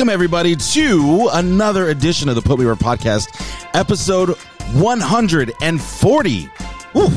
[0.00, 3.28] Welcome, everybody, to another edition of the Put Me Over podcast,
[3.74, 4.30] episode
[4.72, 6.44] 140.
[6.92, 7.10] Whew,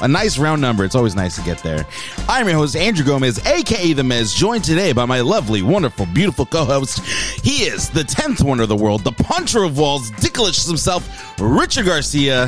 [0.00, 0.84] a nice round number.
[0.84, 1.84] It's always nice to get there.
[2.28, 6.46] I'm your host, Andrew Gomez, aka The Mez, joined today by my lovely, wonderful, beautiful
[6.46, 7.00] co host.
[7.44, 11.86] He is the 10th wonder of the world, the puncher of walls, Dickalishious himself, Richard
[11.86, 12.46] Garcia.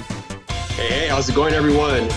[0.76, 2.08] Hey, hey, how's it going, everyone?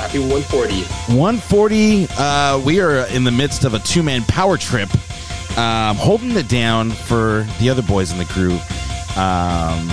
[0.00, 0.82] Happy 140.
[1.14, 2.08] 140.
[2.18, 4.88] Uh, we are in the midst of a two man power trip,
[5.56, 8.54] um, holding it down for the other boys in the crew.
[9.16, 9.88] Um,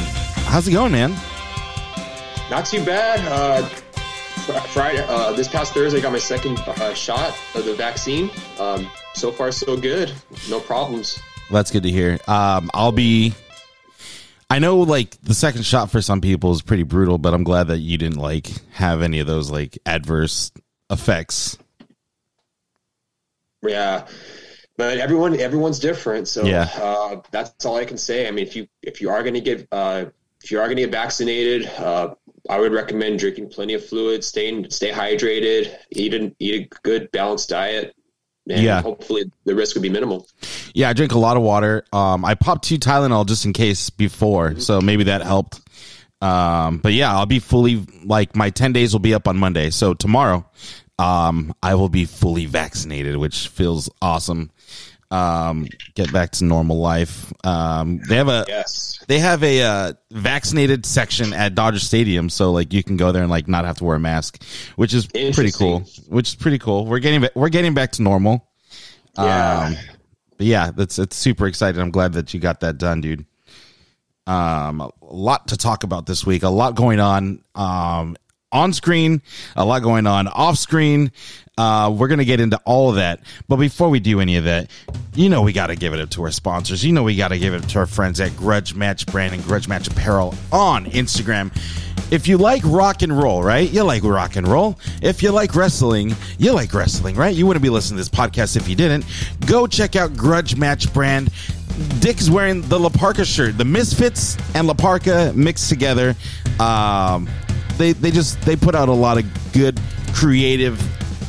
[0.45, 1.11] how's it going, man?
[2.49, 3.20] Not too bad.
[3.27, 7.73] Uh, fr- Friday, uh, this past Thursday, I got my second uh, shot of the
[7.73, 8.30] vaccine.
[8.59, 10.13] Um, so far, so good.
[10.49, 11.20] No problems.
[11.52, 12.19] That's good to hear.
[12.27, 13.33] Um, I'll be.
[14.49, 17.67] I know, like the second shot for some people is pretty brutal, but I'm glad
[17.67, 20.52] that you didn't like have any of those like adverse
[20.89, 21.58] effects.
[23.61, 24.08] Yeah,
[24.78, 26.28] but everyone, everyone's different.
[26.28, 26.70] So Yeah.
[26.75, 28.28] uh, that's all I can say.
[28.28, 30.06] I mean, if you if you are going to get uh,
[30.44, 32.14] if you are going to get vaccinated, uh,
[32.50, 37.11] I would recommend drinking plenty of fluid, staying stay hydrated, eat an, eat a good
[37.11, 37.94] balanced diet.
[38.50, 38.81] And Yeah.
[38.81, 40.25] hopefully the risk would be minimal.
[40.73, 41.84] Yeah, I drink a lot of water.
[41.91, 45.59] Um, I popped two Tylenol just in case before, so maybe that helped.
[46.22, 49.69] Um, but yeah, I'll be fully like my ten days will be up on Monday,
[49.69, 50.50] so tomorrow,
[50.97, 54.50] um, I will be fully vaccinated, which feels awesome.
[55.09, 57.31] Um, get back to normal life.
[57.45, 59.00] Um, they have a Yes.
[59.08, 63.22] they have a uh, vaccinated section at Dodger Stadium, so like you can go there
[63.22, 64.44] and like not have to wear a mask,
[64.75, 65.85] which is pretty cool.
[66.09, 66.85] Which is pretty cool.
[66.85, 68.45] We're getting we're getting back to normal.
[69.17, 69.67] Yeah.
[69.67, 69.75] Um,
[70.38, 71.81] but yeah, that's it's super exciting.
[71.81, 73.25] I'm glad that you got that done, dude.
[74.28, 76.44] Um, a lot to talk about this week.
[76.44, 77.41] A lot going on.
[77.55, 78.17] Um,
[78.52, 79.22] on screen,
[79.55, 81.11] a lot going on off screen.
[81.58, 84.69] Uh, we're gonna get into all of that, but before we do any of that,
[85.16, 86.85] you know we got to give it up to our sponsors.
[86.85, 89.34] You know we got to give it up to our friends at Grudge Match Brand
[89.34, 91.51] and Grudge Match Apparel on Instagram.
[92.09, 93.69] If you like rock and roll, right?
[93.69, 94.79] You like rock and roll.
[95.01, 97.35] If you like wrestling, you like wrestling, right?
[97.35, 99.06] You wouldn't be listening to this podcast if you didn't.
[99.45, 101.31] Go check out Grudge Match Brand.
[102.00, 103.57] Dick is wearing the La Parka shirt.
[103.57, 106.16] The Misfits and La Parka mixed together.
[106.59, 107.28] Um,
[107.78, 109.79] they they just they put out a lot of good,
[110.13, 110.79] creative,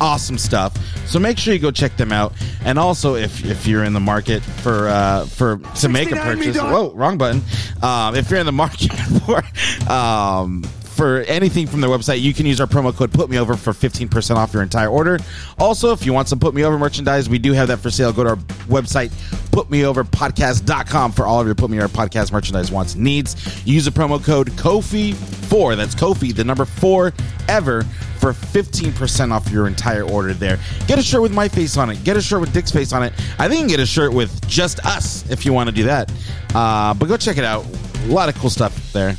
[0.01, 0.77] awesome stuff.
[1.07, 2.33] So make sure you go check them out.
[2.65, 6.57] And also, if if you're in the market for uh, for to make a purchase,
[6.57, 7.43] whoa, wrong button.
[7.83, 8.93] Um, if you're in the market
[9.27, 10.63] for um,
[10.99, 13.73] for anything from their website, you can use our promo code Put Me Over for
[13.73, 15.21] 15% off your entire order.
[15.57, 18.13] Also, if you want some Put Me Over merchandise, we do have that for sale.
[18.13, 18.37] Go to our
[18.67, 19.11] website,
[19.53, 23.65] putmeoverpodcast.com for all of your Put Me Over podcast merchandise wants needs.
[23.65, 25.77] Use the promo code Kofi4.
[25.77, 27.13] That's Kofi, the number four
[27.49, 27.87] ever
[28.19, 30.59] for 15% off your entire order there.
[30.87, 32.03] Get a shirt with my face on it.
[32.05, 33.13] Get a shirt with Dick's face on it.
[33.39, 35.85] I think you can get a shirt with just us if you want to do
[35.85, 36.13] that.
[36.55, 37.65] Uh, but go check it out.
[38.05, 39.17] A lot of cool stuff there.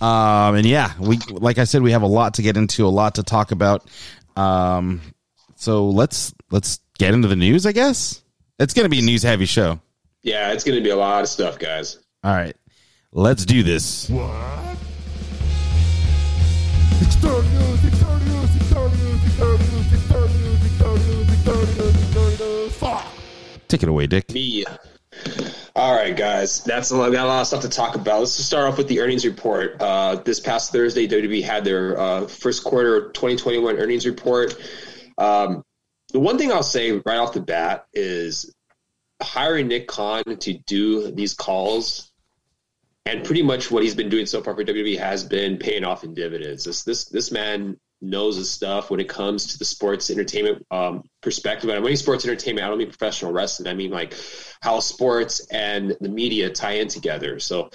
[0.00, 2.88] Um, and yeah, we like I said, we have a lot to get into, a
[2.88, 3.88] lot to talk about.
[4.36, 5.00] Um,
[5.54, 7.66] so let's let's get into the news.
[7.66, 8.20] I guess
[8.58, 9.80] it's going to be a news heavy show.
[10.22, 11.98] Yeah, it's going to be a lot of stuff, guys.
[12.24, 12.56] All right,
[13.12, 14.08] let's do this.
[14.08, 14.76] What?
[16.98, 18.01] Victor News, Victor News, Victor
[23.72, 24.30] Take it away, Dick.
[24.34, 24.66] Me.
[25.74, 26.62] All right, guys.
[26.62, 28.18] That's a lot, got a lot of stuff to talk about.
[28.18, 29.80] Let's just start off with the earnings report.
[29.80, 34.56] Uh, this past Thursday, WWE had their uh, first quarter 2021 earnings report.
[35.16, 35.64] Um,
[36.12, 38.54] the one thing I'll say right off the bat is
[39.22, 42.12] hiring Nick Khan to do these calls
[43.06, 46.04] and pretty much what he's been doing so far for WWE has been paying off
[46.04, 46.64] in dividends.
[46.64, 51.04] This this this man knows his stuff when it comes to the sports entertainment um,
[51.20, 51.70] perspective.
[51.70, 53.68] And when I mean sports entertainment, I don't mean professional wrestling.
[53.68, 54.14] I mean like
[54.60, 57.38] how sports and the media tie in together.
[57.38, 57.70] So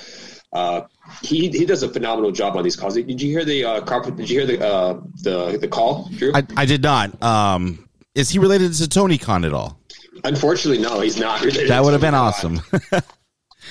[0.54, 0.82] uh,
[1.24, 2.96] he he does a phenomenal job on these calls.
[2.96, 4.16] Did you hear the uh, carpet?
[4.16, 6.34] Did you hear the uh, the the call, Drew?
[6.36, 7.22] I, I did not.
[7.24, 9.80] Um, is he related to Tony Khan at all?
[10.24, 11.42] Unfortunately, no, he's not.
[11.42, 12.62] related That would have been awesome.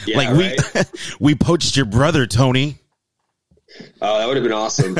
[0.04, 0.82] Yeah, like we
[1.20, 2.78] we poached your brother, Tony.
[4.00, 4.96] Uh, that would have been awesome.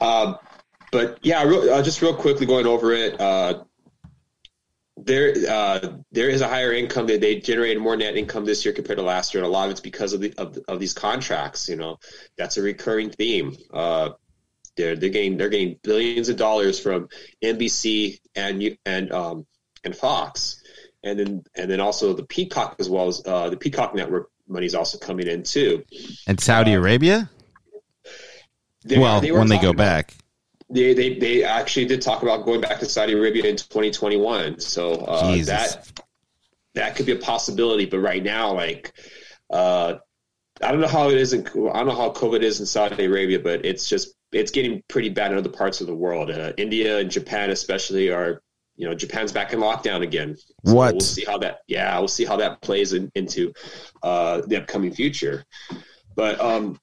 [0.00, 0.34] uh,
[0.92, 3.20] but yeah, real, uh, just real quickly going over it.
[3.20, 3.64] Uh,
[4.96, 8.74] there, uh, there is a higher income that they generated more net income this year
[8.74, 10.92] compared to last year, and a lot of it's because of the of, of these
[10.92, 11.68] contracts.
[11.68, 11.98] You know,
[12.36, 13.56] that's a recurring theme.
[13.72, 14.10] Uh,
[14.76, 17.08] they're they're getting they're getting billions of dollars from
[17.42, 19.46] NBC and you- and um,
[19.84, 20.62] and Fox,
[21.04, 24.66] and then and then also the Peacock as well as uh, the Peacock network money
[24.66, 25.84] is also coming in too.
[26.26, 27.30] And Saudi Uh, Arabia?
[28.84, 30.14] They- well, they when they go about- back.
[30.70, 34.60] They, they they actually did talk about going back to Saudi Arabia in 2021.
[34.60, 35.90] So uh, that
[36.74, 37.86] that could be a possibility.
[37.86, 38.92] But right now, like,
[39.50, 39.94] uh,
[40.62, 43.04] I don't know how it is in I don't know how COVID is in Saudi
[43.04, 46.30] Arabia, but it's just it's getting pretty bad in other parts of the world.
[46.30, 48.42] Uh, India and Japan, especially, are
[48.76, 50.36] you know Japan's back in lockdown again.
[50.36, 50.94] So What?
[50.94, 51.60] We'll see how that.
[51.66, 53.52] Yeah, we'll see how that plays in, into
[54.02, 55.44] uh, the upcoming future.
[56.14, 56.78] But um,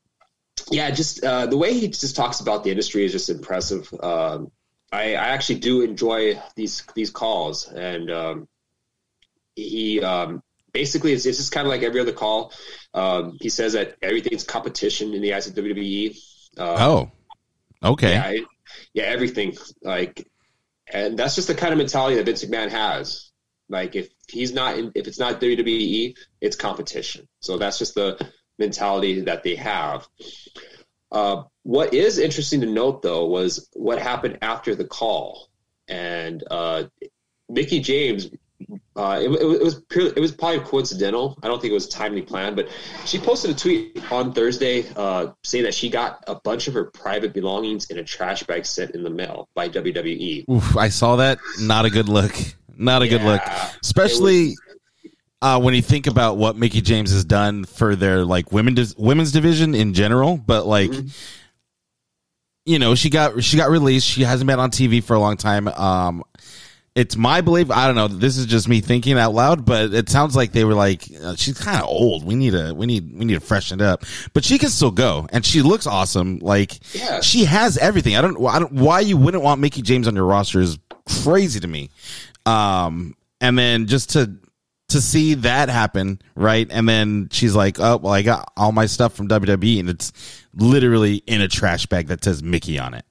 [0.72, 3.92] yeah, just uh, the way he just talks about the industry is just impressive.
[4.02, 4.52] Um,
[4.92, 8.48] I, I actually do enjoy these these calls, and um,
[9.56, 10.42] he um,
[10.74, 12.54] basically it's, it's just kind of like every other call.
[12.94, 16.18] Um, he says that everything's competition in the eyes of WWE.
[16.58, 17.12] Uh, Oh,
[17.84, 18.12] okay.
[18.14, 18.46] yeah, it-
[18.94, 20.28] yeah, everything like,
[20.92, 23.32] and that's just the kind of mentality that Vince McMahon has.
[23.70, 27.28] Like, if he's not, in, if it's not WWE, it's competition.
[27.42, 28.18] So that's just the
[28.60, 30.08] mentality that they have.
[31.12, 35.50] Uh, what is interesting to note, though, was what happened after the call,
[35.88, 36.84] and uh,
[37.50, 38.30] Mickie James.
[38.98, 41.38] Uh, it, it, was- it was purely, it was probably coincidental.
[41.44, 42.70] I don't think it was timely planned, but
[43.06, 46.86] she posted a tweet on Thursday uh, saying that she got a bunch of her
[46.86, 49.68] private belongings in a trash bag sent in the mail by.
[49.68, 50.50] WWE.
[50.50, 51.38] Oof, I saw that.
[51.60, 52.34] Not a good look.
[52.78, 53.42] Not a good look.
[53.46, 54.56] Yeah, Especially
[55.46, 59.32] uh, when you think about what Mickie James has done for their like women women's
[59.32, 61.12] division in general, but like Mhm.
[62.66, 64.08] you know, she got she got released.
[64.08, 65.68] She hasn't been on TV for a long time.
[65.68, 66.24] Um
[66.96, 67.70] it's my belief.
[67.72, 68.08] I don't know.
[68.08, 71.36] This is just me thinking out loud, but it sounds like they were like, uh,
[71.36, 72.24] she's kind of old.
[72.24, 74.06] We need to, we need, we need to freshen it up.
[74.32, 76.40] But she can still go, and she looks awesome.
[76.40, 77.20] Like Yeah.
[77.20, 78.16] she has everything.
[78.16, 78.72] I don't, I don't.
[78.72, 80.80] Why you wouldn't want Mickie James on your roster is
[81.24, 81.90] crazy to me.
[82.46, 84.32] Um, and then just to
[84.90, 86.68] to see that happen, right?
[86.70, 90.12] And then she's like, "Oh, well, I got all my stuff from WWE, and it's
[90.54, 93.06] literally in a trash bag that says Mickie on it."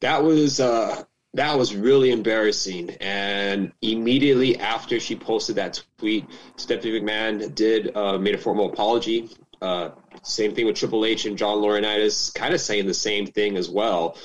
[0.00, 1.04] that was uh,
[1.34, 2.90] that was really embarrassing.
[3.00, 6.26] And immediately after she posted that tweet,
[6.56, 9.30] Stephanie McMahon did uh, made a formal apology.
[9.62, 9.90] Uh,
[10.22, 13.68] same thing with Triple H and John Laurinaitis, kind of saying the same thing as
[13.68, 14.16] well.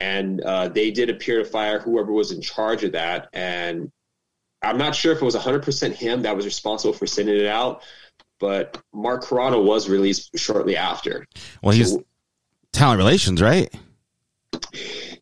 [0.00, 3.28] And uh, they did appear to fire whoever was in charge of that.
[3.32, 3.92] And
[4.62, 7.82] I'm not sure if it was 100% him that was responsible for sending it out,
[8.38, 11.26] but Mark Carrano was released shortly after.
[11.62, 12.04] Well, he's So-
[12.72, 13.72] talent relations, right?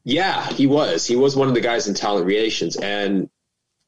[0.04, 1.06] Yeah, he was.
[1.06, 3.28] He was one of the guys in talent relations, and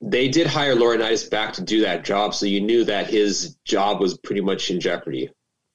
[0.01, 2.35] they did hire Laurinaitis back to do that job.
[2.35, 5.31] So you knew that his job was pretty much in jeopardy.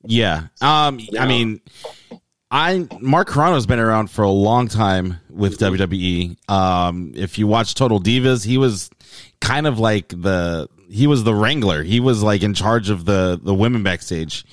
[0.05, 0.47] Yeah.
[0.61, 0.99] Um.
[0.99, 1.23] Yeah.
[1.23, 1.59] I mean,
[2.51, 6.37] I Mark Carrano's been around for a long time with WWE.
[6.49, 7.13] Um.
[7.15, 8.89] If you watch Total Divas, he was
[9.41, 11.83] kind of like the he was the wrangler.
[11.83, 14.45] He was like in charge of the the women backstage,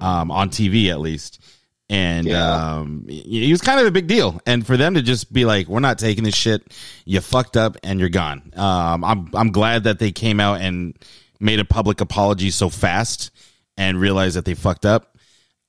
[0.00, 1.40] um, on TV at least.
[1.88, 2.76] And Yeah.
[2.76, 4.40] um, he was kind of a big deal.
[4.46, 6.62] And for them to just be like, "We're not taking this shit.
[7.04, 10.94] You fucked up, and you're gone." Um, I'm I'm glad that they came out and
[11.40, 13.32] made a public apology so fast
[13.76, 15.16] and realized that they fucked up.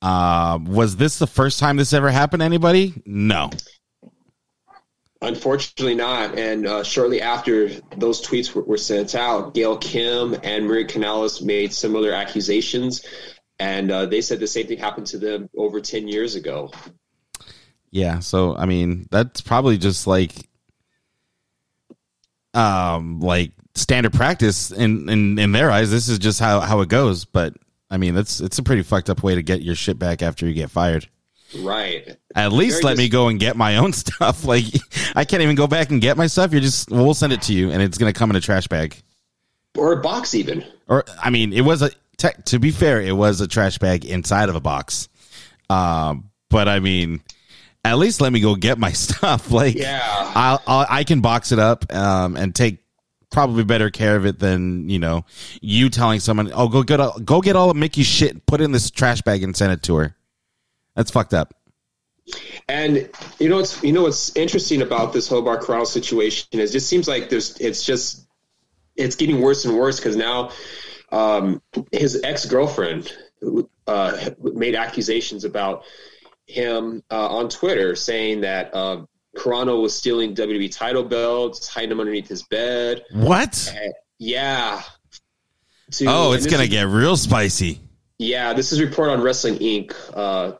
[0.03, 2.93] Uh, was this the first time this ever happened to anybody?
[3.05, 3.49] No.
[5.23, 6.35] Unfortunately, not.
[6.37, 11.43] And uh, shortly after those tweets were, were sent out, Gail Kim and Maria Kanellis
[11.43, 13.05] made similar accusations,
[13.59, 16.71] and uh, they said the same thing happened to them over ten years ago.
[17.91, 18.19] Yeah.
[18.19, 20.33] So, I mean, that's probably just like,
[22.55, 25.91] um, like standard practice in, in, in their eyes.
[25.91, 27.25] This is just how, how it goes.
[27.25, 27.53] But
[27.91, 30.47] I mean, that's, it's a pretty fucked up way to get your shit back after
[30.47, 31.07] you get fired.
[31.59, 32.17] Right.
[32.35, 34.45] At least let me go and get my own stuff.
[34.45, 34.65] Like,
[35.15, 36.51] I can't even go back and get my stuff.
[36.51, 38.67] You're just, we'll send it to you and it's going to come in a trash
[38.67, 38.95] bag.
[39.77, 40.65] Or a box, even.
[40.87, 44.03] or I mean, it was a te- to be fair, it was a trash bag
[44.05, 45.07] inside of a box.
[45.69, 47.21] Um, but I mean,
[47.85, 49.49] at least let me go get my stuff.
[49.51, 50.01] Like, Yeah.
[50.35, 52.79] I'll, I'll I can box it up um, and take
[53.31, 55.23] probably better care of it than you know
[55.61, 58.65] you telling someone, "Oh, go get all, go get all of Mickie's shit, put it
[58.65, 60.15] in this trash bag, and send it to her."
[60.95, 61.53] That's fucked up.
[62.67, 66.69] And you know what's you know what's interesting about this whole Mark Carrano situation is
[66.69, 68.27] it just seems like there's it's just
[68.95, 70.51] it's getting worse and worse because now
[71.11, 73.11] um, his ex girlfriend
[73.87, 75.83] uh, made accusations about
[76.45, 79.03] him uh, on Twitter saying that uh,
[79.35, 83.03] Carrano was stealing WWE title belts, hiding them underneath his bed.
[83.11, 83.73] What?
[84.19, 84.81] Yeah.
[85.93, 87.81] To- Oh, it's gonna is- get real spicy.
[88.19, 89.93] yeah, this is a report on Wrestling Inc.
[90.13, 90.57] Uh,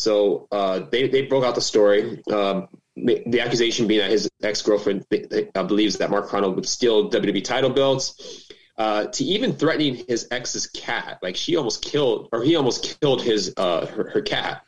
[0.00, 2.22] so uh, they they broke out the story.
[2.32, 5.06] Um, the accusation being that his ex girlfriend
[5.54, 8.48] uh, believes that Mark Carrano would steal WWE title belts.
[8.76, 13.20] Uh, to even threatening his ex's cat, like she almost killed, or he almost killed
[13.20, 14.64] his uh, her, her cat.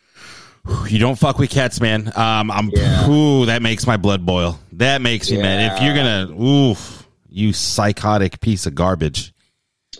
[0.86, 2.12] You don't fuck with cats, man.
[2.14, 2.68] Um, I'm.
[2.70, 3.08] Yeah.
[3.08, 4.60] Ooh, that makes my blood boil.
[4.72, 5.72] That makes me mad.
[5.72, 9.31] If you're gonna, oof, You psychotic piece of garbage.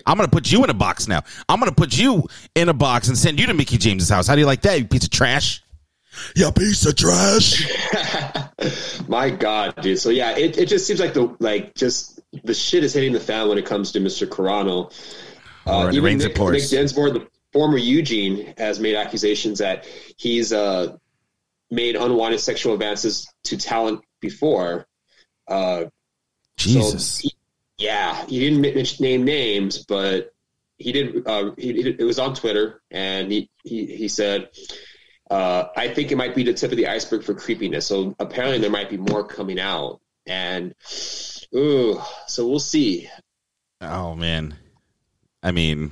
[0.07, 1.23] I'm gonna put you in a box now.
[1.49, 4.27] I'm gonna put you in a box and send you to Mickie James's house.
[4.27, 5.63] How do you like that, you piece of trash?
[6.37, 7.67] You piece of trash.
[9.09, 9.99] My God, dude.
[9.99, 13.21] So yeah, it, it just seems like the like just the shit is hitting the
[13.21, 14.27] fan when it comes to Mr.
[14.27, 14.93] Carrano.
[15.67, 16.51] Uh, it even Nick, it.
[16.51, 20.97] Nick Dinsmore, the former Eugene, has made accusations that he's uh,
[21.71, 24.87] made unwanted sexual advances to talent before.
[25.49, 25.85] Uh,
[26.57, 27.17] Jesus.
[27.17, 27.35] So he,
[27.83, 30.33] yeah, he didn't name names, but
[30.79, 31.27] he did.
[31.27, 34.51] Uh, he, he- it was on Twitter, and he he, he said,
[35.31, 38.59] uh, "I think it might be the tip of the iceberg for creepiness." So apparently,
[38.59, 40.75] there might be more coming out, and
[41.55, 43.09] ooh, so we'll see.
[43.81, 44.55] Oh man.
[45.43, 45.91] I mean,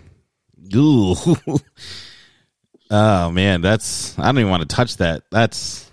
[0.77, 1.17] ooh.
[2.91, 5.25] oh man, that's I don't even want to touch that.
[5.31, 5.91] That's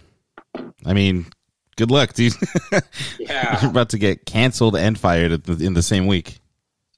[0.86, 1.26] I mean,
[1.78, 2.34] good luck, dude.
[3.20, 6.40] You're about to get canceled and fired the, in the same week.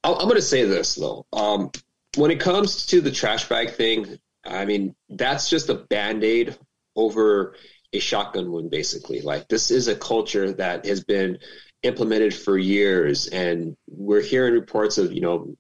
[0.03, 1.25] I'm, I'm going to say this though.
[1.31, 1.71] Um,
[2.17, 6.57] when it comes to the trash bag thing, I mean, that's just a band aid
[6.95, 7.55] over
[7.93, 9.21] a shotgun wound, basically.
[9.21, 11.39] Like, this is a culture that has been
[11.83, 15.55] implemented for years, and we're hearing reports of, you know,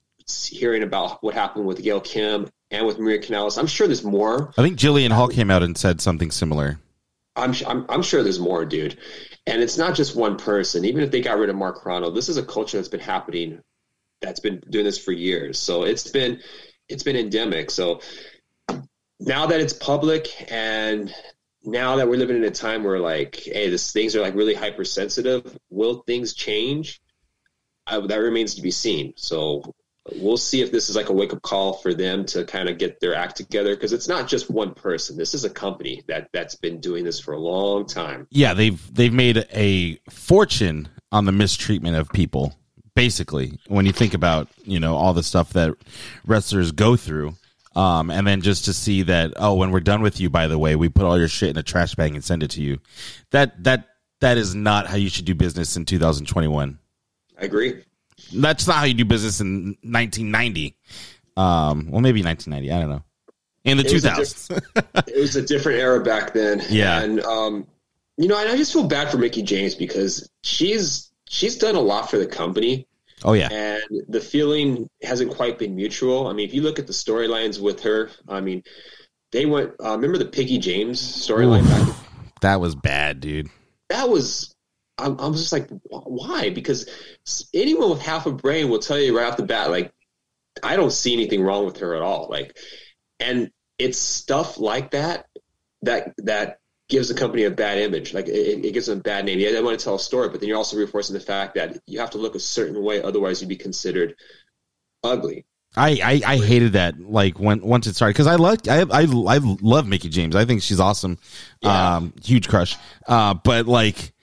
[0.47, 3.57] hearing about what happened with Gail Kim and with Maria Kanellis.
[3.57, 4.53] I'm sure there's more.
[4.57, 6.79] I think Jillian Hall came out and said something similar.
[7.35, 8.97] I'm, I'm, I'm sure there's more, dude.
[9.47, 10.85] And it's not just one person.
[10.85, 13.61] Even if they got rid of Mark Carrano, this is a culture that's been happening,
[14.21, 15.57] that's been doing this for years.
[15.59, 16.41] So it's been,
[16.87, 17.71] it's been endemic.
[17.71, 18.01] So
[19.19, 21.13] now that it's public and
[21.63, 24.53] now that we're living in a time where like, hey, this things are like really
[24.53, 27.01] hypersensitive, will things change?
[27.85, 29.13] I, that remains to be seen.
[29.15, 29.75] So
[30.15, 32.77] we'll see if this is like a wake up call for them to kind of
[32.77, 35.17] get their act together because it's not just one person.
[35.17, 38.27] This is a company that that's been doing this for a long time.
[38.29, 42.55] Yeah, they've they've made a fortune on the mistreatment of people.
[42.95, 45.73] Basically, when you think about you know all the stuff that
[46.25, 47.35] wrestlers go through,
[47.75, 50.57] um, and then just to see that oh, when we're done with you, by the
[50.57, 52.79] way, we put all your shit in a trash bag and send it to you.
[53.31, 53.87] That that
[54.21, 56.79] that is not how you should do business in 2021.
[57.39, 57.83] I agree.
[58.33, 60.75] That's not how you do business in 1990.
[61.37, 62.71] Um, well, maybe 1990.
[62.71, 63.03] I don't know.
[63.63, 65.07] In the It was a 2000s.
[65.07, 66.61] It was a different era back then.
[66.69, 67.01] Yeah.
[67.01, 67.67] and um,
[68.17, 71.79] you know, and I just feel bad for Mickie James because she's she's done a
[71.79, 72.87] lot for the company.
[73.23, 73.49] oh yeah.
[73.51, 76.27] and the feeling hasn't quite been mutual.
[76.27, 78.63] I mean, if you look at the storylines with her, I mean,
[79.31, 79.71] they went.
[79.83, 81.95] Uh, remember the Piggy James storyline?
[82.41, 83.49] That was bad, dude.
[83.89, 84.53] That was.
[84.99, 86.49] I'm, I'm just like, why?
[86.49, 86.89] Because
[87.53, 89.91] anyone with half a brain will tell you right off the bat, like,
[90.63, 92.27] I don't see anything wrong with her at all.
[92.29, 92.57] Like,
[93.19, 95.27] and it's stuff like that
[95.83, 98.13] that that gives the company a bad image.
[98.13, 99.39] Like, it, it gives them a bad name.
[99.39, 101.77] Yeah, they want to tell a story, but then you're also reinforcing the fact that
[101.85, 104.15] you have to look a certain way, otherwise you'd be considered
[105.03, 105.45] ugly.
[105.77, 109.01] I, I, I hated that like when once it started because I like I, I
[109.03, 111.19] I love Mickie James I think she's awesome
[111.61, 111.97] Yeah.
[111.97, 112.75] um huge crush
[113.07, 114.13] uh but like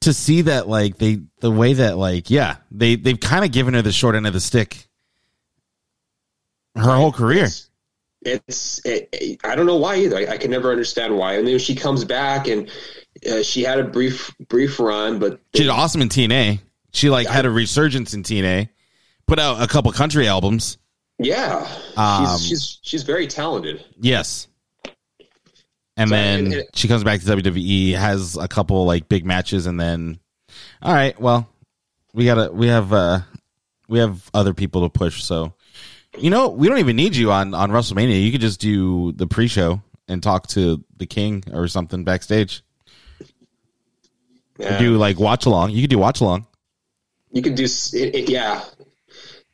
[0.00, 3.74] to see that like they the way that like yeah they they've kind of given
[3.74, 4.86] her the short end of the stick
[6.76, 7.48] her whole career
[8.22, 10.16] It's it, it- I don't know why either.
[10.16, 11.34] I, I can never understand why.
[11.34, 12.70] And then she comes back and
[13.30, 16.60] uh, she had a brief brief run, but she did awesome in TNA
[16.92, 18.68] she like had a resurgence in TNA
[19.26, 20.76] put out a couple country albums
[21.22, 23.84] yeah, Um, she's she's she's very talented.
[24.00, 24.48] Yes.
[26.00, 29.66] And So, then and- she comes back to WWE, has a couple like big matches,
[29.66, 30.18] and then,
[30.80, 31.46] all right, well,
[32.14, 33.20] we gotta, we have, uh,
[33.88, 35.22] we have other people to push.
[35.22, 35.52] So,
[36.18, 38.22] you know, we don't even need you on on WrestleMania.
[38.24, 42.62] You could just do the pre-show and talk to the King or something backstage.
[44.58, 44.78] Or Yeah.
[44.78, 45.70] do like watch along.
[45.72, 46.46] You could do watch along.
[47.32, 48.64] you could do it, it- yeah,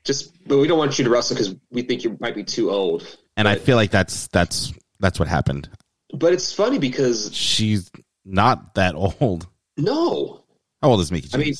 [0.04, 2.70] just but we don't want you to wrestle because we think you might be too
[2.70, 3.04] old.
[3.36, 5.68] And I feel like that's that's that's what happened.
[6.14, 7.90] But it's funny because She's
[8.24, 9.46] not that old.
[9.76, 10.42] no,
[10.82, 11.54] How old is Mickie I mean,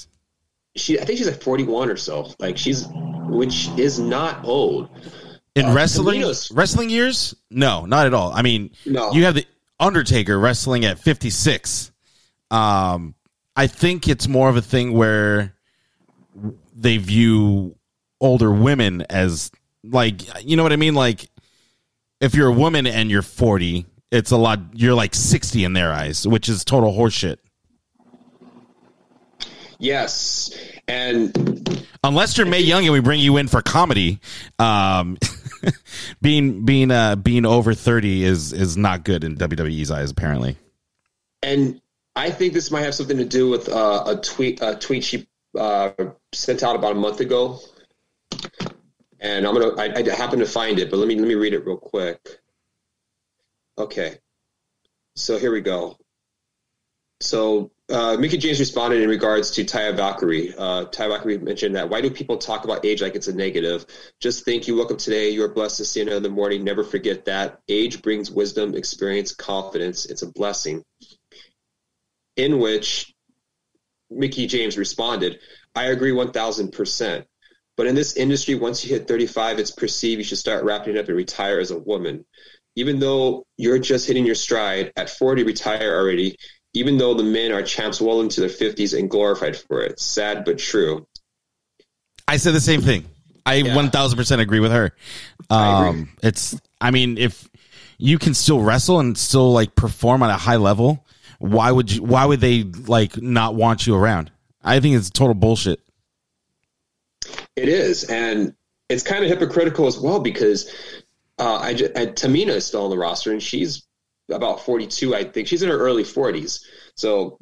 [0.77, 2.33] she I think she's like forty one or so.
[2.39, 2.87] Like she's
[3.29, 4.89] which is not old.
[5.55, 7.35] In Uh, wrestling, Tamino's- wrestling years?
[7.51, 8.31] No, not at all.
[8.33, 9.13] I mean, No.
[9.13, 9.47] you have the
[9.81, 11.91] Undertaker wrestling at 56.
[12.51, 13.15] Um,
[13.57, 15.55] I think it's more of a thing where
[16.75, 17.75] they view
[18.21, 19.51] older women as
[19.83, 20.95] like, you know what I mean?
[20.95, 21.29] Like,
[22.21, 25.93] if you're a woman and you're 40, it's a lot, you're like 60 in their
[25.93, 27.37] eyes, which is total horseshit.
[29.79, 30.57] Yes,
[30.89, 34.21] and Unless you're Mae Young and we bring you in for comedy,
[34.61, 35.19] um,
[36.23, 40.13] being being uh, being over thirty is is not good in WWE's eyes.
[40.13, 40.57] Apparently,
[41.43, 41.81] and
[42.15, 45.27] I think this might have something to do with uh, a tweet a tweet she
[45.59, 45.91] uh,
[46.33, 47.59] sent out about a month ago,
[49.19, 49.75] and I'm gonna.
[49.77, 52.39] I, I happen to find it, but let me let me read it real quick.
[53.79, 54.17] Okay,
[55.17, 55.97] so here we go.
[57.21, 60.55] So uh, Mickie James responded in regards to Taya Valkyrie.
[60.57, 63.87] Uh, Taya Valkyrie mentioned that why do people talk about age like it's a negative?
[64.21, 66.65] Just think you woke up today, you are blessed to see another in the morning.
[66.65, 70.07] Never forget that age brings wisdom, experience, confidence.
[70.07, 70.83] It's a blessing.
[72.37, 73.15] In which
[74.11, 75.39] Mickie James responded,
[75.75, 77.25] I agree 1000%.
[77.77, 80.99] But in this industry, once you hit 35, it's perceived you should start wrapping it
[80.99, 82.25] up and retire as a woman.
[82.77, 86.37] Even though you're just hitting your stride, at 40, retire already
[86.77, 89.99] even though the men are champs well into their 50s and glorified for it.
[89.99, 91.07] Sad but true.
[92.29, 93.07] I said the same thing.
[93.47, 93.75] I Yeah.
[93.75, 94.93] 1000% agree with her.
[95.49, 97.49] I Um, it's, I mean, if
[97.97, 101.07] you can still wrestle and still like perform at a high level,
[101.39, 104.31] why would you, why would they like not want you around?
[104.63, 105.81] I think it's total bullshit.
[107.57, 108.55] It is, and
[108.91, 110.71] it's kind of hypocritical as well because
[111.39, 113.85] uh, I, I Tamina is still on the roster, and she's
[114.31, 115.49] about 42, I think.
[115.49, 116.65] She's in her early 40s,
[116.95, 117.39] so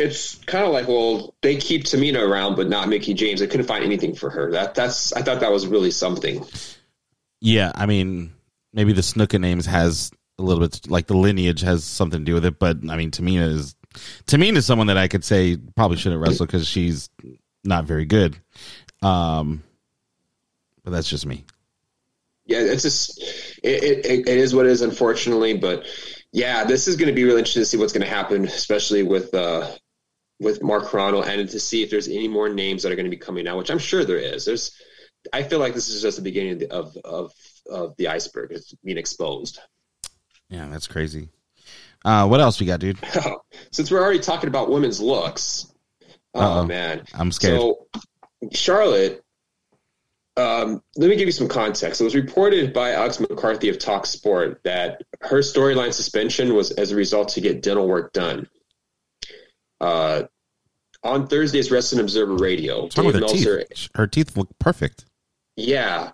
[0.00, 3.40] it's kind of like, well, they keep Tamina around, but not Mickie James.
[3.40, 4.50] They couldn't find anything for her.
[4.52, 6.44] That that's I thought that was really something.
[7.40, 7.72] Yeah.
[7.74, 8.32] I mean,
[8.72, 12.34] maybe the Snuka names has a little bit like the lineage has something to do
[12.34, 13.74] with it, but I mean, Tamina is,
[14.26, 17.10] Tamina is someone that I could say probably shouldn't wrestle because she's
[17.62, 18.38] not very good.
[19.02, 19.62] Um,
[20.82, 21.44] but that's just me.
[22.50, 23.22] Yeah, it's just
[23.62, 25.56] it, it, it is what it is, unfortunately.
[25.56, 25.86] But
[26.32, 29.04] yeah, this is going to be really interesting to see what's going to happen, especially
[29.04, 29.70] with uh,
[30.40, 33.10] with Mark Carrano, and to see if there's any more names that are going to
[33.10, 34.46] be coming out, which I'm sure there is.
[34.46, 34.72] There's,
[35.32, 37.32] I feel like this is just the beginning of the, of,
[37.70, 38.50] of, the iceberg.
[38.50, 39.60] It's being exposed.
[40.48, 41.28] Yeah, that's crazy.
[42.04, 42.98] Uh, what else we got, dude?
[43.70, 45.72] Since we're already talking about women's looks,
[46.34, 46.66] oh Uh-oh.
[46.66, 47.60] man, I'm scared.
[47.60, 47.86] So,
[48.50, 49.22] Charlotte,
[50.40, 52.00] um, let me give you some context.
[52.00, 56.92] It was reported by Alex McCarthy of Talk Sport that her storyline suspension was as
[56.92, 58.48] a result to get dental work done.
[59.80, 60.22] Uh,
[61.02, 63.88] on Thursday's Wrestling Observer Radio, What's with her Meltzer, teeth?
[63.94, 65.04] Her teeth look perfect.
[65.56, 66.12] yeah.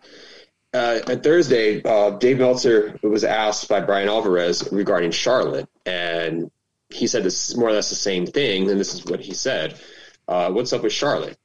[0.75, 6.51] Uh, on Thursday, uh, Dave Meltzer was asked by Bryan Alvarez regarding Charlotte, and
[6.91, 8.69] he said this is more or less the same thing.
[8.71, 9.81] And this is what he said:
[10.29, 11.39] uh, "What's up with Charlotte?"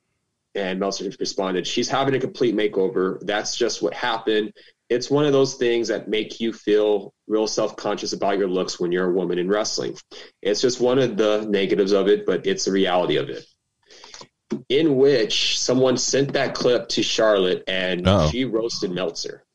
[0.53, 3.19] And Meltzer responded, "She's having a complete makeover.
[3.21, 4.51] That's just what happened.
[4.89, 8.77] It's one of those things that make you feel real self conscious about your looks
[8.79, 9.95] when you're a woman in wrestling.
[10.41, 13.45] It's just one of the negatives of it, but it's the reality of it."
[14.67, 18.29] In which someone sent that clip to Charlotte and Uh-oh.
[18.29, 19.45] she roasted Meltzer,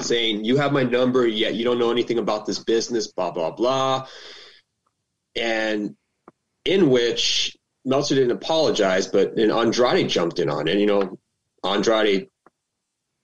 [0.00, 3.50] saying, You have my number, yet you don't know anything about this business, blah, blah,
[3.50, 4.06] blah.
[5.36, 5.94] And
[6.64, 10.78] in which Meltzer didn't apologize, but then Andrade jumped in on it.
[10.78, 11.18] You know,
[11.64, 12.28] Andrade,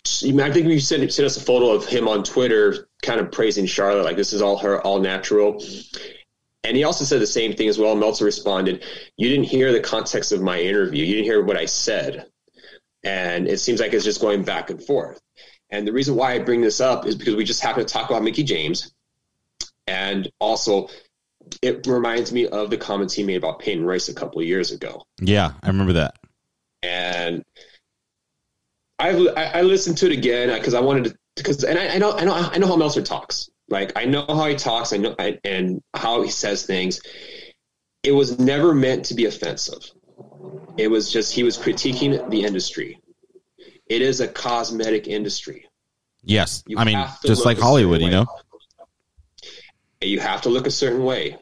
[0.06, 3.66] I think you sent, sent us a photo of him on Twitter kind of praising
[3.66, 5.62] Charlotte, like this is all her, all natural.
[6.64, 7.94] And he also said the same thing as well.
[7.94, 8.84] Meltzer responded,
[9.16, 11.04] You didn't hear the context of my interview.
[11.04, 12.26] You didn't hear what I said.
[13.04, 15.20] And it seems like it's just going back and forth.
[15.70, 18.10] And the reason why I bring this up is because we just happen to talk
[18.10, 18.92] about Mickie James.
[19.86, 20.88] And also,
[21.62, 24.72] it reminds me of the comments he made about Peyton Royce a couple of years
[24.72, 25.04] ago.
[25.20, 26.16] Yeah, I remember that.
[26.82, 27.44] And
[28.98, 31.94] I I, I listened to it again uh, because I wanted to because and I,
[31.94, 33.48] I know I know I know how Meltzer talks.
[33.68, 34.92] Like I know how he talks.
[34.92, 37.00] I know I, and how he says things.
[38.02, 39.90] It was never meant to be offensive.
[40.76, 43.00] It was just he was critiquing the industry.
[43.88, 45.66] It is a cosmetic industry.
[46.22, 48.22] Yes, You I mean, just like Hollywood, you know.
[48.22, 48.42] way.
[50.00, 51.36] You have to look a certain way,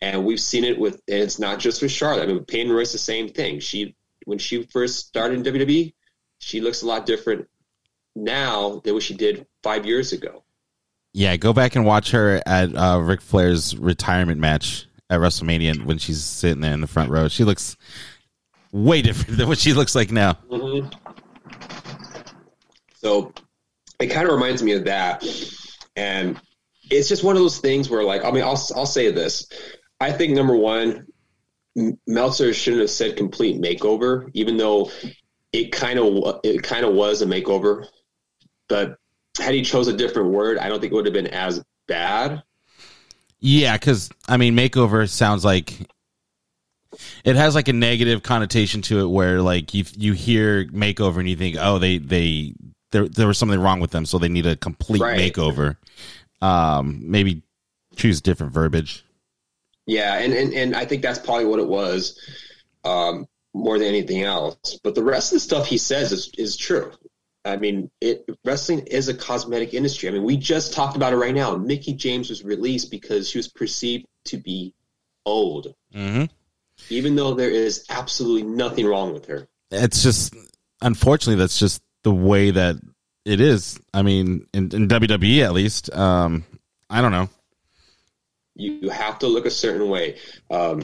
[0.00, 0.94] and we've seen it with.
[1.08, 2.28] And it's not just with Charlotte.
[2.28, 3.60] I mean, Peyton Royce, the same thing.
[3.60, 3.94] She
[4.24, 5.92] when she first started in WWE,
[6.38, 7.48] she looks a lot different
[8.14, 10.44] now than what she did five years ago.
[11.12, 15.98] Yeah, go back and watch her at uh, Ric Flair's retirement match at WrestleMania when
[15.98, 17.28] she's sitting there in the front row.
[17.28, 17.76] She looks
[18.72, 20.34] way different than what she looks like now.
[20.50, 20.88] Mm-hmm.
[22.94, 23.32] So
[23.98, 25.24] it kind of reminds me of that,
[25.96, 26.38] and
[26.90, 29.46] it's just one of those things where, like, I mean, I'll I'll say this.
[30.00, 31.06] I think number one,
[32.06, 34.90] Meltzer shouldn't have said complete makeover, even though
[35.52, 37.86] it kind of it kind of was a makeover.
[38.68, 38.96] But
[39.38, 42.42] had he chose a different word, I don't think it would have been as bad.
[43.40, 45.88] Yeah, because I mean, makeover sounds like
[47.24, 51.28] it has like a negative connotation to it, where like you you hear makeover and
[51.28, 52.54] you think, oh, they they
[52.90, 55.32] there there was something wrong with them, so they need a complete Right.
[55.32, 55.76] makeover.
[56.40, 57.42] Um, maybe
[57.96, 59.04] choose different verbiage.
[59.86, 62.20] Yeah, and, and and I think that's probably what it was.
[62.84, 64.78] Um, more than anything else.
[64.84, 66.92] But the rest of the stuff he says is is true.
[67.44, 70.08] I mean, it wrestling is a cosmetic industry.
[70.08, 71.56] I mean, we just talked about it right now.
[71.56, 74.74] Mickie James was released because she was perceived to be
[75.24, 76.24] old, Mm-hmm.
[76.90, 79.48] even though there is absolutely nothing wrong with her.
[79.70, 80.34] It's just,
[80.82, 82.76] unfortunately, that's just the way that
[83.28, 83.78] it is.
[83.92, 86.44] I mean, in, in WWE at least, um,
[86.88, 87.28] I don't know.
[88.54, 90.16] You, you have to look a certain way.
[90.50, 90.82] Um,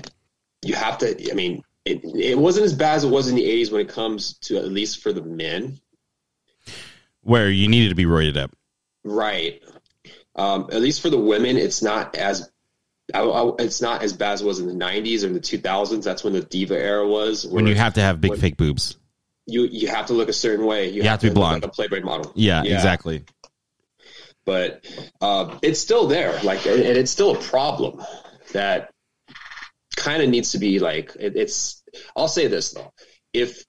[0.63, 1.31] you have to.
[1.31, 3.89] I mean, it, it wasn't as bad as it was in the '80s when it
[3.89, 5.81] comes to at least for the men.
[7.23, 8.55] Where you needed to be roided up.
[9.03, 9.63] Right.
[10.37, 12.51] Um, at least for the women, it's not as
[13.13, 15.41] I, I, it's not as bad as it was in the '90s or in the
[15.41, 16.05] 2000s.
[16.05, 17.47] That's when the diva era was.
[17.47, 18.99] When you have to have big when- fake boobs.
[19.47, 20.91] You you have to look a certain way.
[20.91, 21.63] You, have to be blonde.
[21.63, 22.33] like a Playboy model.
[22.35, 23.25] Yeah, exactly.
[24.45, 24.87] But
[25.21, 26.39] uh, it's still there.
[26.43, 28.03] Like, and and it's still a problem
[28.53, 28.91] that
[29.97, 31.15] kind of needs to be like.
[31.19, 31.83] It, it's.
[32.17, 32.93] I'll say this though:
[33.33, 33.65] if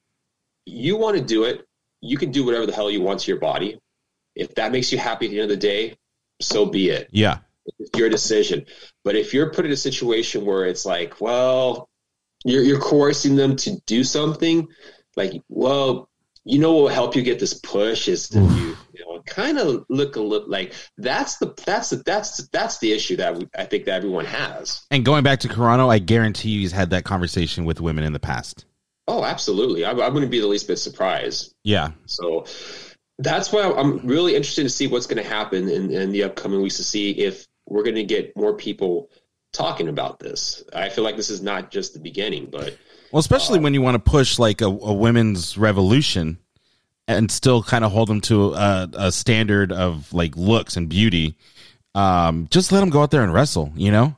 [0.66, 1.66] you want to do it,
[2.02, 3.80] you can do whatever the hell you want to your body.
[4.36, 5.96] If that makes you happy at the end of the day,
[6.42, 7.10] so be it.
[7.12, 7.40] Yeah.
[7.80, 8.66] It's your decision.
[9.04, 11.90] But if you're put in a situation where it's like, well,
[12.44, 14.68] you're you're coercing them to do something,
[15.16, 16.10] like, well,
[16.44, 19.58] you know what will help you get this push is that you, you know, kind
[19.58, 23.50] of look a little like that's the that's the that's that's the issue that we,
[23.58, 24.86] I think that everyone has.
[24.92, 28.14] And going back to Carrano, I guarantee you he's had that conversation with women in
[28.14, 28.66] the past.
[29.08, 29.86] Oh, absolutely.
[29.86, 31.54] I, I wouldn't be the least bit surprised.
[31.64, 31.92] Yeah.
[32.06, 32.46] So
[33.18, 36.62] that's why I'm really interested to see what's going to happen in, in the upcoming
[36.62, 39.10] weeks to see if we're going to get more people
[39.54, 40.64] talking about this.
[40.74, 42.78] I feel like this is not just the beginning, but
[43.12, 46.38] Well, especially when you want to push like a, a women's revolution
[47.08, 51.38] and still kind of hold them to a, a standard of like looks and beauty.
[51.94, 54.16] Um, just let them go out there and wrestle, you know?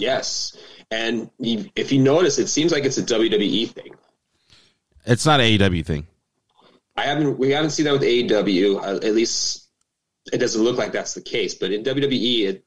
[0.00, 0.56] yes.
[0.90, 3.94] And if you notice, it seems like it's a WWE thing.
[5.06, 6.06] It's not an AEW thing.
[6.96, 8.76] I haven't we haven't seen that with AEW.
[8.76, 9.68] Uh, at least
[10.32, 11.54] it doesn't look like that's the case.
[11.54, 12.64] But in WWE, it,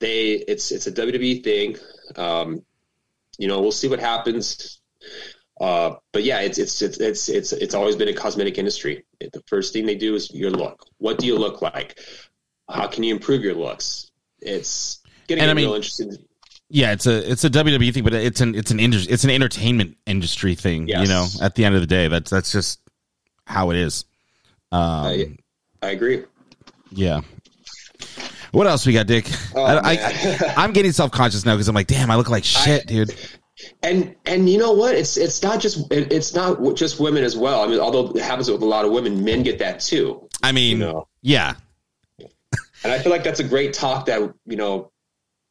[0.00, 1.76] they it's it's a WWE thing.
[2.16, 2.62] Um,
[3.40, 4.80] you know, we'll see what happens.
[5.60, 9.04] Uh, but yeah, it's it's it's it's it's it's always been a cosmetic industry.
[9.20, 10.84] The first thing they do is your look.
[10.98, 11.98] What do you look like?
[12.68, 14.10] How can you improve your looks?
[14.40, 16.12] It's getting And I real mean- interesting.
[16.72, 19.30] Yeah, it's a it's a WWE thing, but it's an it's an indus- it's an
[19.30, 20.86] entertainment industry thing.
[20.86, 22.78] You know, at the end of the day, that's that's just
[23.44, 24.04] how it is.
[24.70, 25.36] Um, I,
[25.82, 26.24] I agree.
[26.92, 27.22] yeah.
[28.52, 29.30] What else we got, Dick?
[29.54, 32.44] Oh, I, I, I'm getting self conscious now because I'm like, damn, I look like
[32.44, 33.14] shit, dude.
[33.82, 34.94] and and you know what?
[34.94, 37.62] It's it's not just it, it's not just women as well.
[37.62, 40.28] I mean although it happens with a lot of women men get that too.
[40.42, 41.08] I mean, you know?
[41.22, 41.54] yeah,
[42.82, 44.90] and i feel like that's a great talk that you know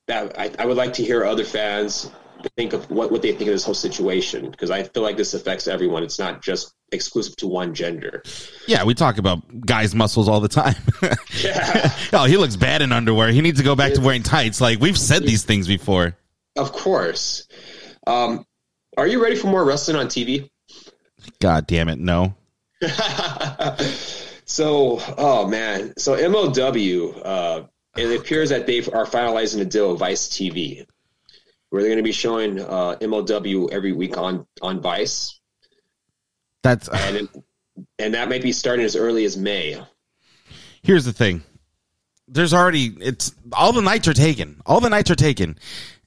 [0.08, 2.12] that i, I would like to hear other fans
[2.56, 5.34] think of what, what they think of this whole situation because i feel like this
[5.34, 8.24] affects everyone it's not just exclusive to one gender
[8.68, 8.84] yeah.
[8.84, 10.76] We talk about guys' muscles all the time.
[11.42, 13.32] yeah oh, he looks bad in underwear.
[13.32, 14.62] He needs to go back to wearing tights.
[14.62, 16.16] Like we've said these things before.
[16.56, 17.48] of course
[18.08, 18.46] um
[18.98, 20.50] are you ready for more wrestling on tv
[21.40, 22.36] God damn it, no.
[24.46, 27.64] so, oh man, so MLW, uh,
[27.98, 30.86] it appears that they are finalizing a deal with Vice TV,
[31.70, 35.40] where they're going to be showing uh, MLW every week on on Vice,
[36.64, 37.30] That's and it,
[37.98, 39.82] and that might be starting as early as May.
[40.84, 41.44] here's the thing.
[42.28, 44.62] There's already it's all the nights are taken.
[44.66, 45.58] All the nights are taken.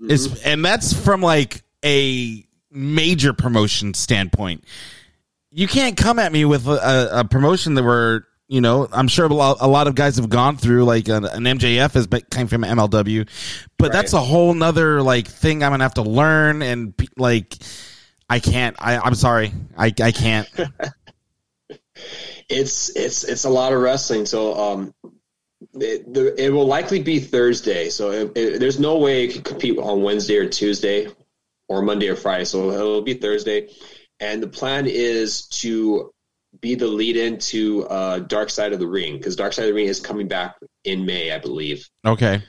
[0.01, 4.65] Is and that's from like a major promotion standpoint.
[5.51, 8.23] You can't come at me with a, a promotion that we're
[8.53, 11.25] you know I'm sure a lot, a lot of guys have gone through like an,
[11.25, 13.27] an MJF has been, came from MLW,
[13.79, 17.57] but that's a whole nother like thing I'm gonna have to learn and like
[18.29, 18.77] I can't.
[18.79, 19.53] I, I'm sorry.
[19.77, 20.49] I I can't.
[22.49, 24.95] It's it's it's a lot of wrestling, so um,
[25.75, 27.89] it, the, it will likely be Thursday.
[27.89, 31.09] So it, it, there's no way it can compete on Wednesday or Tuesday
[31.69, 32.45] or Monday or Friday.
[32.45, 33.69] So it'll be Thursday,
[34.21, 36.13] and the plan is to
[36.63, 39.75] be the lead into uh, Dark Side of the Ring because Dark Side of the
[39.75, 41.91] Ring is coming back in May, I believe.
[42.07, 42.43] Okay.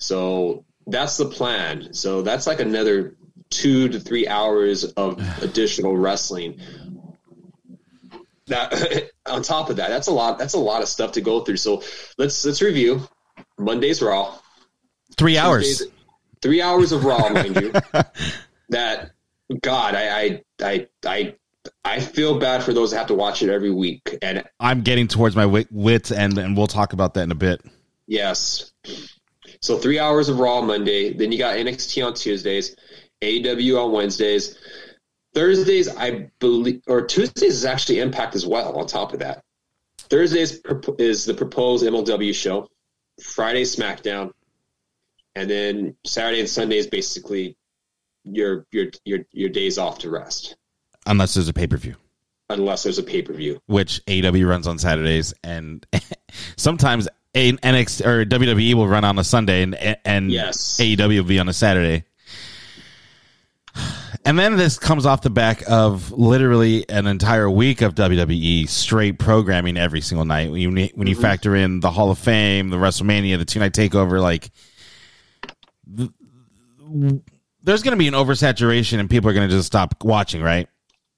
[0.00, 1.92] So that's the plan.
[1.92, 3.16] So that's like another
[3.50, 6.60] two to three hours of additional wrestling.
[8.46, 10.38] That on top of that, that's a lot.
[10.38, 11.58] That's a lot of stuff to go through.
[11.58, 11.82] So
[12.16, 13.06] let's let's review.
[13.58, 14.36] Monday's Raw.
[15.16, 15.82] Three hours.
[16.40, 17.72] Three hours of Raw, mind you.
[18.70, 19.12] That
[19.62, 21.34] God, I I I I
[21.84, 24.16] I feel bad for those that have to watch it every week.
[24.22, 27.36] And I'm getting towards my wit, wits, and and we'll talk about that in a
[27.36, 27.60] bit.
[28.06, 28.72] Yes.
[29.60, 31.12] So three hours of Raw Monday.
[31.12, 32.76] Then you got NXT on Tuesdays,
[33.22, 34.58] AEW on Wednesdays.
[35.34, 38.76] Thursdays, I believe, or Tuesdays is actually Impact as well.
[38.78, 39.44] On top of that,
[39.98, 40.60] Thursdays
[40.98, 42.68] is the proposed MLW show.
[43.22, 44.32] Friday SmackDown,
[45.34, 47.56] and then Saturday and Sunday is basically
[48.24, 50.56] your your your your days off to rest,
[51.06, 51.96] Unless there's a pay per view,
[52.50, 53.60] unless there's a pay per view.
[53.66, 55.86] which AEW runs on Saturdays, and
[56.56, 60.78] sometimes a NXT or WWE will run on a Sunday, and and Yes.
[60.80, 62.04] AEW will be on a Saturday.
[64.24, 69.18] And then this comes off the back of literally an entire week of WWE straight
[69.18, 70.50] programming every single night.
[70.50, 71.22] When you when you mm-hmm.
[71.22, 74.50] factor in the Hall of Fame, the WrestleMania, the two night takeover, like
[75.96, 76.10] th-
[77.62, 80.42] there's going to be an oversaturation, and people are going to just stop watching.
[80.42, 80.68] Right?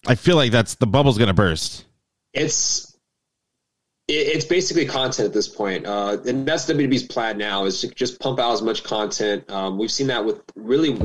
[0.06, 1.84] I feel like that's the bubble's going to burst.
[2.32, 2.90] it's
[4.12, 8.18] it's basically content at this point, uh, and that's WWE's plan now is to just
[8.18, 9.48] pump out as much content.
[9.48, 11.00] Um, we've seen that with really,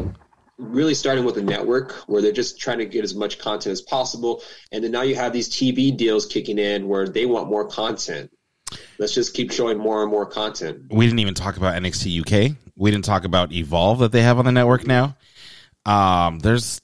[0.57, 3.81] really starting with the network where they're just trying to get as much content as
[3.81, 7.67] possible, and then now you have these TV deals kicking in where they want more
[7.67, 8.31] content.
[8.97, 10.85] Let's just keep showing more and more content.
[10.89, 12.57] we didn't even talk about NXT UK.
[12.75, 15.15] We didn't talk about Evolve that they have on the network now.
[15.85, 16.81] Um, there's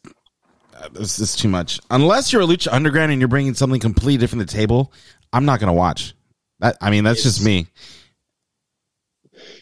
[0.92, 1.80] this is too much.
[1.90, 4.94] Unless you're a Lucha Underground and you're bringing something completely different to the table,
[5.34, 6.14] I'm not gonna watch.
[6.60, 7.68] That I mean, that's just me.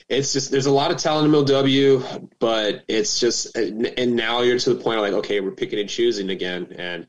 [0.10, 4.58] It's just there's a lot of talent in MLW, but it's just and now you're
[4.60, 7.08] to the point of like okay, we're picking and choosing again, and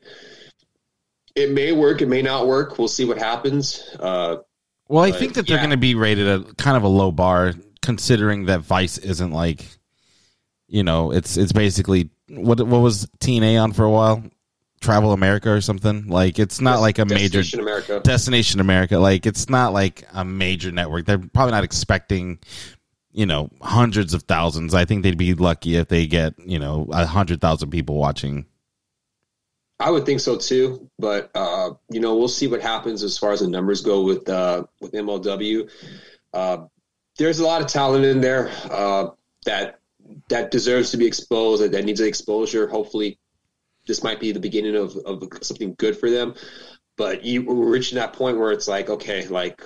[1.35, 2.77] it may work, it may not work.
[2.77, 3.83] We'll see what happens.
[3.99, 4.37] Uh,
[4.87, 5.63] Well, I But, think that they're yeah.
[5.63, 9.65] gonna be rated a kind of a low bar, considering that Vice isn't like,
[10.67, 14.23] you know, it's it's basically what what was TNA on for a while,
[14.79, 16.07] Travel America or something.
[16.07, 18.01] Like it's not like a major Destination America.
[18.03, 18.97] Destination America.
[18.97, 21.05] Like it's not like a major network.
[21.05, 22.39] They're probably not expecting,
[23.11, 24.73] you know, hundreds of thousands.
[24.73, 28.45] I think they'd be lucky if they get, you know, a hundred thousand people watching.
[29.81, 33.31] I would think so too, but uh, you know we'll see what happens as far
[33.31, 35.69] as the numbers go with uh, with MLW.
[36.33, 36.57] Uh,
[37.17, 39.09] there's a lot of talent in there uh,
[39.45, 39.80] that
[40.29, 41.63] that deserves to be exposed.
[41.63, 42.67] That, that needs exposure.
[42.67, 43.19] Hopefully,
[43.87, 46.35] this might be the beginning of, of something good for them.
[46.97, 49.61] But you, we're reaching that point where it's like, okay, like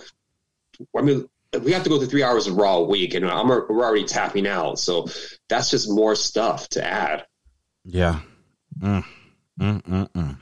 [0.97, 1.27] I mean,
[1.62, 4.05] we have to go through three hours of Raw a week, and I'm we're already
[4.05, 4.79] tapping out.
[4.79, 5.08] So
[5.47, 7.25] that's just more stuff to add.
[7.84, 8.19] Yeah.
[8.79, 9.03] Mm.
[9.60, 10.38] Mm, mm, mm.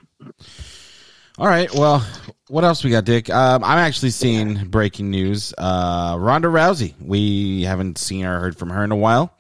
[1.38, 1.72] All right.
[1.74, 2.06] Well,
[2.48, 3.30] what else we got, Dick?
[3.30, 5.54] Um, I'm actually seeing breaking news.
[5.58, 6.94] Uh, Ronda Rousey.
[7.00, 9.36] We haven't seen or heard from her in a while.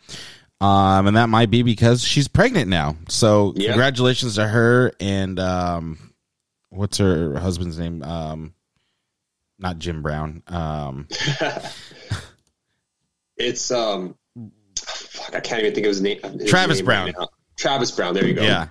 [0.64, 2.96] Um, and that might be because she's pregnant now.
[3.10, 3.70] So Yeah.
[3.72, 6.14] congratulations to her and um,
[6.70, 8.02] what's her husband's name?
[8.04, 8.54] Um,
[9.60, 10.42] not Jim Brown.
[10.48, 11.08] Um,
[13.38, 14.16] It's um,
[14.78, 16.20] fuck, I can't even think of his name.
[16.40, 17.14] his Travis name Brown.
[17.18, 17.28] right.
[17.58, 18.14] Travis Browne.
[18.14, 18.44] There you go.
[18.44, 18.68] Yeah.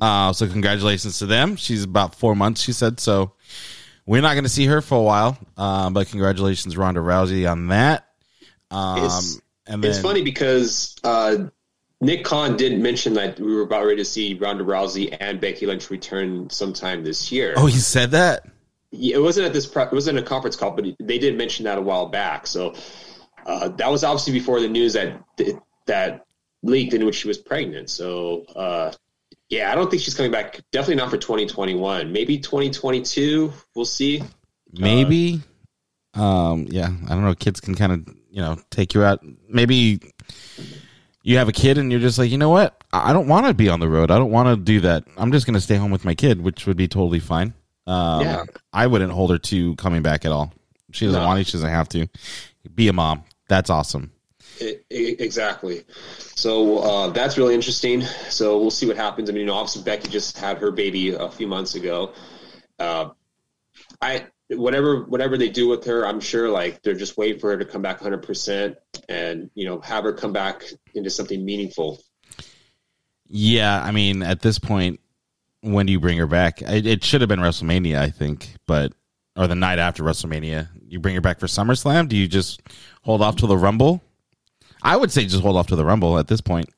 [0.00, 1.56] Uh, so congratulations to them.
[1.56, 2.98] She's about four months, she said.
[3.00, 3.32] So
[4.04, 5.38] we're not going to see her for a while.
[5.56, 8.08] Um, but congratulations, Ronda Rousey, on that.
[8.70, 11.46] Um, It's- and then It's funny because uh,
[12.00, 15.66] Nick Khan did mention that we were about ready to see Ronda Rousey and Becky
[15.66, 17.54] Lynch return sometime this year.
[17.56, 18.46] Oh, he said that.
[18.90, 19.66] Yeah, it wasn't at this.
[19.66, 22.46] Pre- it wasn't a conference call, but they did mention that a while back.
[22.46, 22.74] So
[23.46, 25.20] uh, that was obviously before the news that
[25.86, 26.26] that
[26.62, 27.90] leaked in which she was pregnant.
[27.90, 28.92] So uh,
[29.48, 30.60] yeah, I don't think she's coming back.
[30.72, 32.12] Definitely not for 2021.
[32.12, 33.52] Maybe 2022.
[33.74, 34.22] We'll see.
[34.72, 35.40] Maybe.
[36.14, 37.34] um, yeah, I don't know.
[37.34, 39.24] Kids can kind of, you know, take you out.
[39.48, 40.00] Maybe
[41.22, 42.82] you have a kid and you're just like, you know what?
[42.92, 44.10] I don't want to be on the road.
[44.10, 45.04] I don't want to do that.
[45.16, 47.54] I'm just going to stay home with my kid, which would be totally fine.
[47.86, 48.44] Um, Yeah.
[48.72, 50.52] I wouldn't hold her to coming back at all.
[50.90, 51.26] She doesn't No.
[51.26, 51.44] want to.
[51.44, 52.08] She doesn't have to.
[52.74, 53.22] Be a mom.
[53.48, 54.10] That's awesome.
[54.60, 55.84] I- I- exactly.
[56.18, 58.02] So uh, that's really interesting.
[58.30, 59.28] So we'll see what happens.
[59.30, 62.12] I mean, you know, obviously Becky just had her baby a few months ago.
[62.78, 63.10] Uh,
[64.02, 67.58] I whatever whatever they do with her, I'm sure like they're just waiting for her
[67.58, 68.76] to come back 100 percent
[69.08, 72.02] and you know have her come back into something meaningful.
[73.26, 75.00] Yeah, I mean, at this point,
[75.62, 76.60] when do you bring her back?
[76.62, 78.92] It, it should have been WrestleMania, I think, but
[79.36, 80.68] or the night after WrestleMania.
[80.86, 82.08] You bring her back for SummerSlam?
[82.08, 82.62] Do you just
[83.02, 84.02] hold off till the Rumble?
[84.82, 86.68] I would say just hold off to the Rumble at this point.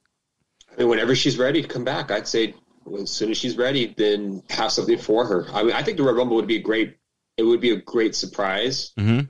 [0.73, 2.55] I mean, whenever she's ready to come back, I'd say
[3.01, 5.47] as soon as she's ready, then have something for her.
[5.53, 6.97] I mean, I think the Royal Rumble would be a great.
[7.37, 8.93] It would be a great surprise.
[8.99, 9.27] Mm-hmm.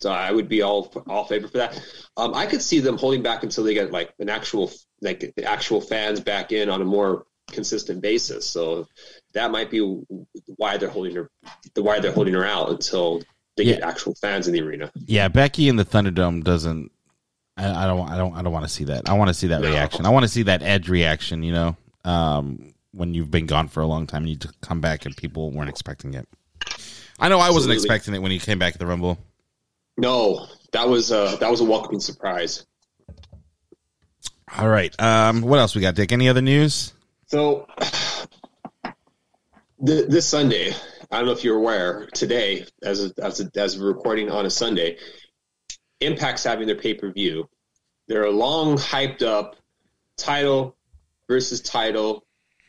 [0.00, 1.80] So I would be all all favor for that.
[2.16, 5.44] Um, I could see them holding back until they get like an actual like the
[5.44, 8.46] actual fans back in on a more consistent basis.
[8.46, 8.88] So
[9.32, 9.80] that might be
[10.56, 11.30] why they're holding her,
[11.74, 13.22] the why they're holding her out until
[13.56, 14.90] they get actual fans in the arena.
[15.06, 16.92] Yeah, Becky in the Thunderdome doesn't.
[17.56, 18.08] I, I don't.
[18.08, 18.34] I don't.
[18.34, 19.08] I don't want to see that.
[19.08, 19.70] I want to see that No.
[19.70, 20.04] reaction.
[20.04, 21.42] I want to see that Edge reaction.
[21.42, 25.06] You know, um, when you've been gone for a long time and you come back
[25.06, 26.28] and people weren't expecting it.
[27.18, 27.76] I know I wasn't Absolutely.
[27.76, 29.18] expecting it when he came back at the Rumble.
[29.96, 32.66] No, that was uh, that was a welcoming surprise.
[34.56, 34.94] All right.
[35.00, 36.12] Um, what else we got, Dick?
[36.12, 36.92] Any other news?
[37.26, 37.66] So
[39.84, 40.72] th- this Sunday,
[41.10, 44.46] I don't know if you're aware, today, as a, as a, as we're recording on
[44.46, 44.98] a Sunday,
[46.00, 47.48] Impact's having their pay per view.
[48.06, 49.56] They're a long hyped up
[50.16, 50.76] title
[51.28, 52.24] versus title,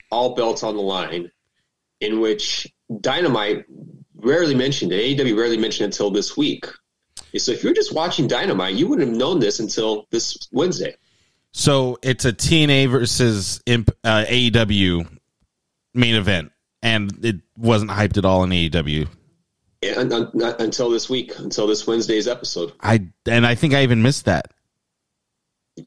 [0.10, 1.31] all belts on the line,
[1.99, 2.67] in which
[3.01, 3.65] Dynamite
[4.17, 5.17] rarely mentioned it.
[5.17, 6.65] AEW rarely mentioned it until this week.
[7.38, 10.95] So if you're just watching Dynamite, you wouldn't have known this until this Wednesday.
[11.51, 15.08] So it's a TNA versus Imp, uh, AEW
[15.93, 16.51] main event,
[16.82, 19.08] and it wasn't hyped at all in AEW.
[19.84, 22.73] Un- until this week, until this Wednesday's episode.
[22.82, 24.51] I and I think I even missed that.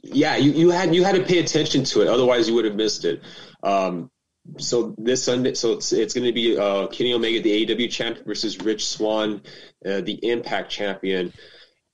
[0.03, 2.77] yeah, you, you had you had to pay attention to it, otherwise you would have
[2.77, 3.23] missed it.
[3.63, 4.11] Um,
[4.59, 8.25] so this Sunday, so it's, it's going to be uh, Kenny Omega, the AEW champion,
[8.27, 9.43] versus Rich Swann,
[9.85, 11.33] uh, the Impact champion,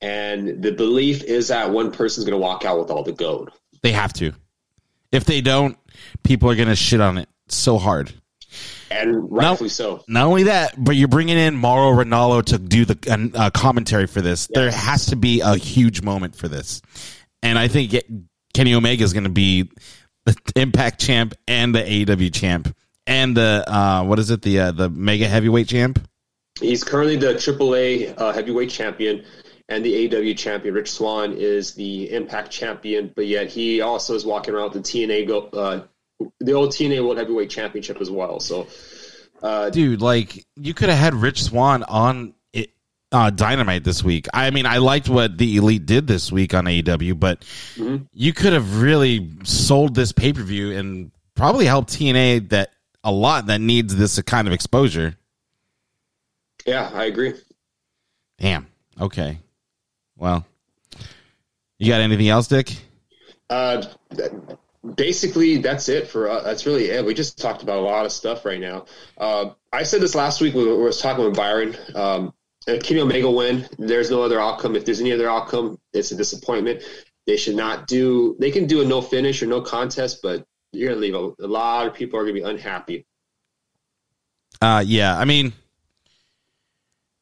[0.01, 3.51] and the belief is that one person's going to walk out with all the gold.
[3.83, 4.33] They have to.
[5.12, 5.79] If they don't,
[6.23, 8.12] people are going to shit on it so hard.
[8.90, 10.05] And rightfully so.
[10.09, 14.21] Not only that, but you're bringing in Mauro Ranallo to do the uh, commentary for
[14.21, 14.47] this.
[14.47, 16.83] There has to be a huge moment for this,
[17.42, 17.95] and I think
[18.55, 19.71] Kenny Omega is going to be
[20.27, 22.75] the Impact champ and the AEW champ
[23.07, 26.07] and the uh, what is it the uh, the Mega Heavyweight champ.
[26.61, 29.25] He's currently the AAA uh, heavyweight champion
[29.69, 30.75] and the AEW champion.
[30.75, 35.07] Rich Swann is the Impact champion, but yet he also is walking around with the
[35.07, 35.83] TNA go, uh,
[36.41, 38.41] the old TNA World Heavyweight Championship as well.
[38.41, 38.69] So,
[39.43, 42.33] uh, Dude, like you could have had Rich Swann on
[43.12, 44.27] uh, Dynamite this week.
[44.35, 47.45] I mean, I liked what the Elite did this week on AEW, but
[48.12, 52.73] you could have really sold this pay per view and probably helped TNA that
[53.05, 55.16] a lot that needs this kind of exposure.
[56.66, 57.35] yeah, I agree.
[58.38, 58.66] Damn.
[59.01, 59.38] Okay.
[60.16, 60.45] Well,
[61.79, 62.75] you got anything else, Dick?
[63.49, 63.83] Uh,
[64.14, 64.33] th-
[64.97, 66.42] basically, that's it for us.
[66.45, 67.05] that's really it.
[67.05, 68.87] We just talked about a lot of stuff right now.
[69.16, 71.77] Uh, I said this last week when we were talking with Byron.
[71.95, 72.35] Um,
[72.66, 74.74] Kenny Omega win, there's no other outcome.
[74.74, 76.83] If there's any other outcome, it's a disappointment.
[77.26, 78.37] They should not do.
[78.40, 81.46] They can do a no finish or no contest, but you're gonna leave a, a
[81.46, 83.07] lot of people are gonna be unhappy.
[84.61, 85.16] Uh, yeah.
[85.16, 85.52] I mean,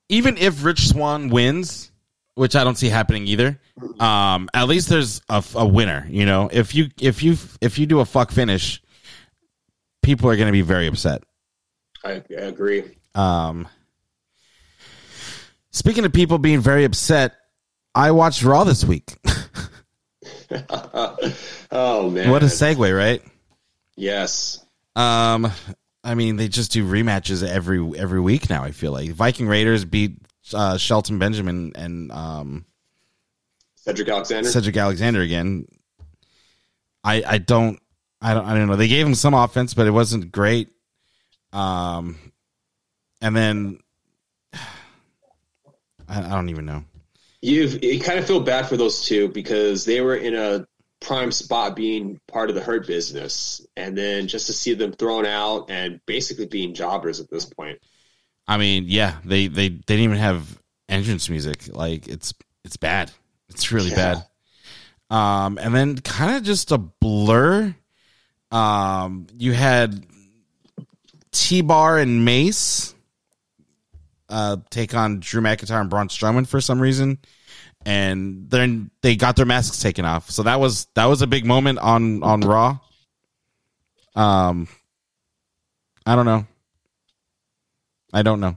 [0.08, 1.90] even if Rich Swann wins,
[2.34, 3.58] which I don't see happening either,
[4.00, 6.06] um, at least there's a, a winner.
[6.08, 8.82] You know, if you if you if you do a fuck finish,
[10.02, 11.22] people are going to be very upset.
[12.04, 12.84] I, I agree.
[13.14, 13.68] Um,
[15.74, 17.34] speaking of people being very upset,
[17.94, 19.16] I watched Raw this week.
[21.70, 23.22] oh man, what a segue, right?
[23.96, 24.64] yes.
[24.96, 25.50] Um,
[26.02, 28.62] I mean, they just do rematches every every week now.
[28.62, 30.16] I feel like Viking Raiders beat
[30.52, 32.64] uh, Shelton Benjamin and um,
[33.76, 34.48] Cedric Alexander.
[34.48, 35.66] Cedric Alexander again.
[37.02, 37.80] I I don't
[38.20, 38.76] I don't I don't know.
[38.76, 40.68] They gave him some offense, but it wasn't great.
[41.52, 42.18] Um,
[43.20, 43.78] and then
[46.08, 46.84] I, I don't even know.
[47.42, 50.66] you you kind of feel bad for those two because they were in a
[51.00, 55.26] prime spot being part of the hurt business and then just to see them thrown
[55.26, 57.78] out and basically being jobbers at this point
[58.46, 61.68] I mean, yeah, they they, they didn't even have entrance music.
[61.74, 63.10] Like it's it's bad.
[63.48, 64.22] It's really Yeah.
[65.10, 65.16] bad.
[65.44, 67.74] Um, and then kind of just a blur.
[68.50, 70.04] Um, you had
[71.32, 72.93] T Bar and Mace
[74.34, 77.18] uh, take on Drew McIntyre and Braun Strowman for some reason,
[77.86, 80.28] and then they got their masks taken off.
[80.28, 82.78] So that was that was a big moment on on Raw.
[84.16, 84.66] Um,
[86.04, 86.46] I don't know.
[88.12, 88.56] I don't know.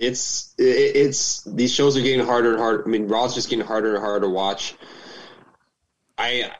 [0.00, 3.94] it's it's these shows are getting harder and harder i mean raw's just getting harder
[3.94, 4.74] and harder to watch
[6.18, 6.50] i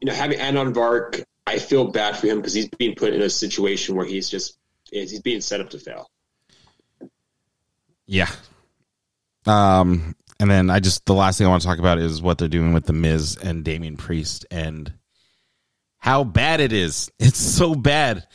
[0.00, 3.22] you know having Anon Vark, i feel bad for him because he's being put in
[3.22, 4.58] a situation where he's just
[4.90, 6.10] he's being set up to fail
[8.08, 8.30] Yeah.
[9.46, 12.38] Um, and then I just the last thing I want to talk about is what
[12.38, 14.92] they're doing with the Miz and Damian Priest and
[15.98, 17.12] how bad it is.
[17.20, 18.26] It's so bad.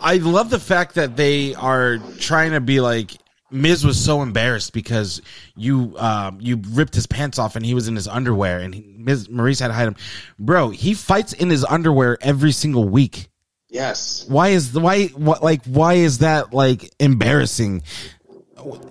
[0.00, 3.12] I love the fact that they are trying to be like
[3.50, 5.20] Miz was so embarrassed because
[5.56, 8.94] you um, you ripped his pants off and he was in his underwear and he,
[8.96, 9.96] Miz Maryse had to hide him.
[10.38, 13.28] Bro, he fights in his underwear every single week
[13.74, 17.82] yes why is the why what like why is that like embarrassing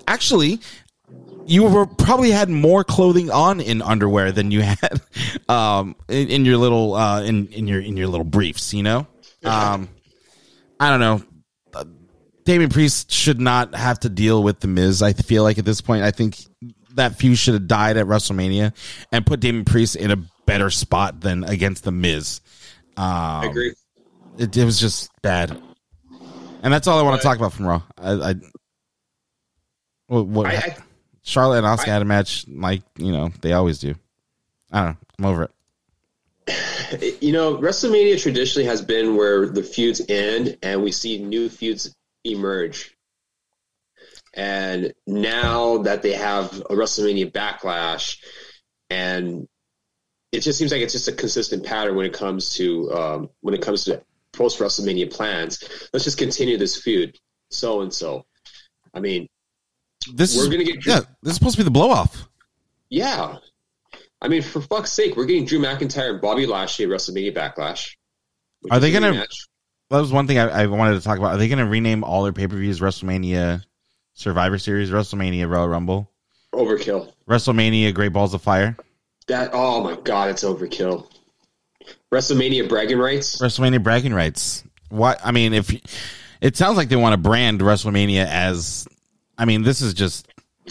[0.08, 0.60] actually
[1.46, 5.02] you were probably had more clothing on in underwear than you had
[5.50, 9.08] um in, in your little uh in in your in your little briefs you know
[9.74, 9.90] Um,
[10.80, 11.22] I don't know.
[11.74, 11.84] Uh,
[12.46, 15.02] Damian Priest should not have to deal with the Miz.
[15.02, 16.38] I feel like at this point, I think
[16.96, 18.74] that feud should have died at WrestleMania
[19.12, 22.40] and put Damian Priest in a better spot than against the Miz.
[22.96, 23.74] Um, I agree.
[24.38, 25.62] It, it was just bad,
[26.62, 27.82] and that's all I want to talk about from Raw.
[27.98, 28.36] I, I
[30.08, 30.78] what, what I, I
[31.24, 33.95] Charlotte and Asuka I- had a match like you know they always do.
[34.72, 34.97] I don't know.
[35.20, 37.22] I'm over it.
[37.22, 41.95] you know, WrestleMania traditionally has been where the feuds end and we see new feuds
[42.26, 42.95] emerge.
[44.34, 48.18] And now that they have a WrestleMania backlash,
[48.89, 49.47] and
[50.32, 53.54] it just seems like it's just a consistent pattern when it comes to um, when
[53.54, 55.88] it comes to post WrestleMania plans.
[55.93, 57.16] Let's just continue this feud,
[57.51, 58.26] so and so.
[58.93, 59.28] I mean,
[60.14, 61.01] This We're is gonna get- yeah.
[61.22, 62.28] This is supposed to be the blow off.
[62.89, 63.38] yeah.
[64.22, 67.89] I mean, for fuck's sake, we're getting Drew McIntyre and Bobby Lashley at WrestleMania Backlash.
[68.72, 69.26] Are they gonna-.
[69.89, 71.34] That was one thing I, I wanted to talk about.
[71.34, 73.64] Are they going to rename all their pay per views WrestleMania
[74.14, 76.10] Survivor Series, WrestleMania Royal Rumble,
[76.54, 77.12] overkill?
[77.30, 78.78] WrestleMania Great Balls of Fire,
[79.28, 81.12] That oh my god, it's overkill.
[82.12, 83.39] WrestleMania bragging rights.
[83.41, 84.64] WrestleMania Bragging Rights?
[84.89, 85.70] What I mean, if
[86.41, 88.88] it sounds like they want to brand WrestleMania as,
[89.38, 90.28] I mean, this is just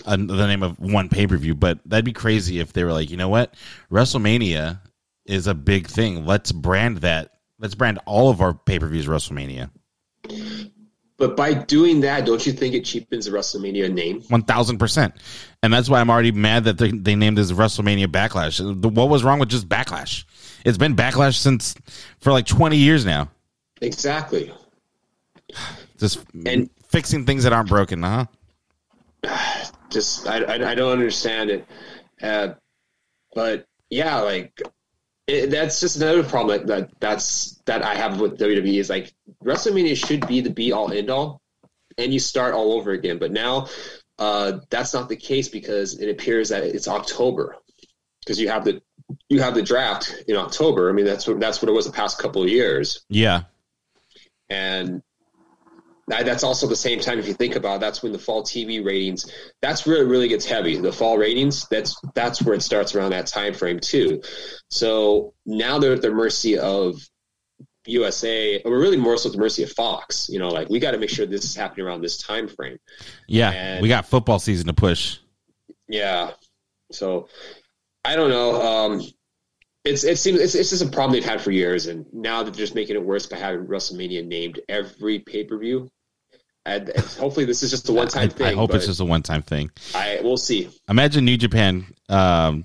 [0.06, 2.92] a, the name of one pay per view, but that'd be crazy if they were
[2.92, 3.54] like, you know what,
[3.90, 4.80] WrestleMania
[5.26, 6.26] is a big thing.
[6.26, 7.30] Let's brand that.
[7.58, 9.70] Let's brand all of our pay per views WrestleMania.
[11.18, 14.22] But by doing that, don't you think it cheapens the WrestleMania name?
[14.22, 15.14] One thousand percent,
[15.62, 18.58] and that's why I'm already mad that they, they named this WrestleMania Backlash.
[18.58, 20.24] The- What was wrong with just Backlash?
[20.64, 21.74] It's been Backlash since
[22.18, 23.30] for like 20 years now.
[23.80, 24.52] Exactly.
[25.98, 28.26] Just And- fixing things that aren't broken, huh?
[29.90, 31.66] Just I I, I don't understand it.
[32.20, 32.54] Uh,
[33.34, 34.60] but yeah, like
[35.26, 39.12] it, that's just another problem that, that that's that I have with WWE is like
[39.44, 41.40] WrestleMania should be the be all end all,
[41.98, 43.18] and you start all over again.
[43.18, 43.68] But now
[44.18, 47.56] uh, that's not the case because it appears that it's October
[48.20, 48.82] because you have the
[49.28, 50.88] you have the draft in October.
[50.88, 53.04] I mean that's what that's what it was the past couple of years.
[53.08, 53.42] Yeah.
[54.48, 55.02] and
[56.08, 58.84] that's also the same time if you think about it, that's when the fall TV
[58.84, 59.30] ratings
[59.60, 63.10] that's where it really gets heavy the fall ratings that's that's where it starts around
[63.12, 64.20] that time frame too
[64.68, 66.96] so now they're at the mercy of
[67.86, 70.92] USA or really more so at the mercy of Fox you know like we got
[70.92, 72.78] to make sure this is happening around this time frame
[73.26, 73.50] Yeah.
[73.50, 75.18] And- we got football season to push.
[75.88, 76.32] yeah
[76.90, 77.28] so
[78.04, 79.02] I don't know um
[79.84, 82.52] it's it seems it's, it's just a problem they've had for years, and now they're
[82.52, 85.90] just making it worse by having WrestleMania named every pay per view.
[86.64, 88.46] And, and hopefully, this is just a one time thing.
[88.46, 89.70] I hope it's just a one time thing.
[89.94, 90.70] I we'll see.
[90.88, 92.64] Imagine New Japan um,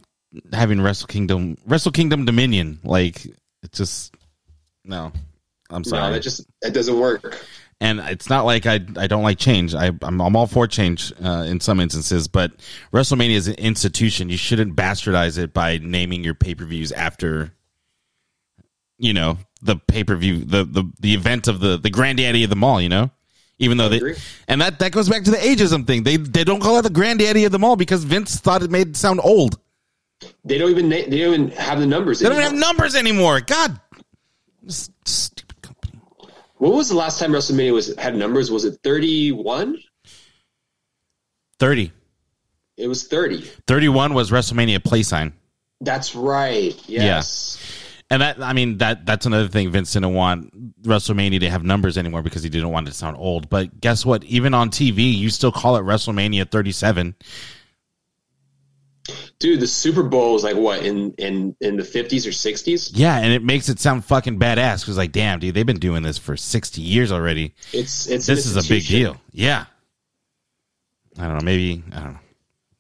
[0.54, 2.80] having Wrestle Kingdom, Wrestle Kingdom Dominion.
[2.84, 4.14] Like, it just,
[4.86, 5.12] no.
[5.70, 6.04] I'm sorry.
[6.04, 7.44] No, that just that doesn't work.
[7.80, 9.76] And it's not like I I don't like change.
[9.76, 12.52] I I'm, I'm all for change uh, in some instances, but
[12.92, 14.30] WrestleMania is an institution.
[14.30, 17.54] You shouldn't bastardize it by naming your pay per views after,
[18.98, 22.50] you know, the pay per view, the, the the event of the the granddaddy of
[22.50, 22.82] them all.
[22.82, 23.12] You know,
[23.60, 24.16] even though they
[24.48, 26.04] and that that goes back to the ageism thing.
[26.04, 28.90] They they don't call it the granddaddy of them all because Vince thought it made
[28.90, 29.60] it sound old.
[30.44, 32.20] They don't even they don't even have the numbers.
[32.20, 32.68] They don't even have anymore.
[32.68, 33.42] numbers anymore.
[33.42, 33.80] God,
[34.68, 35.47] stupid.
[36.58, 38.52] What was the last time WrestleMania was had numbers?
[38.52, 39.78] Was it thirty one?
[41.60, 41.92] Thirty.
[42.78, 43.42] It was thirty.
[43.68, 45.34] 31 was WrestleMania play sign.
[45.82, 46.76] That's right.
[46.88, 47.60] Yes.
[48.10, 49.70] And that, I mean, that that's another thing.
[49.72, 53.18] Vince didn't want WrestleMania to have numbers anymore because he didn't want it to sound
[53.18, 53.50] old.
[53.50, 54.24] But guess what?
[54.24, 57.16] Even on TV, you still call it WrestleMania 37.
[59.40, 62.92] Dude, the Super Bowl was like what in in in the fifties or sixties?
[62.94, 66.04] Yeah, and it makes it sound fucking badass because, like, damn, dude, they've been doing
[66.04, 67.54] this for 60 years already.
[67.74, 69.18] It's it's This is a big deal.
[69.32, 69.66] Yeah.
[71.18, 71.44] I don't know.
[71.46, 72.20] Maybe, I don't know.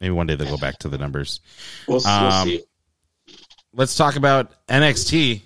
[0.01, 1.39] Maybe one day they'll go back to the numbers.
[1.87, 2.63] We'll, we'll Um, see.
[3.73, 5.41] let's talk about NXT.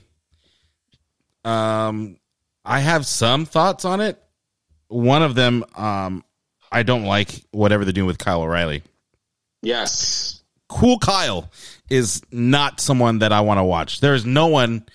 [1.46, 2.18] Um,
[2.66, 4.22] I have some thoughts on it.
[4.90, 6.24] One of them, um,
[6.72, 8.84] I don't like whatever they're doing with Kyle O'Reilly.
[9.62, 10.41] Yes.
[10.72, 11.52] Cool Kyle
[11.90, 14.00] is not someone that I want to watch.
[14.00, 14.86] There is no one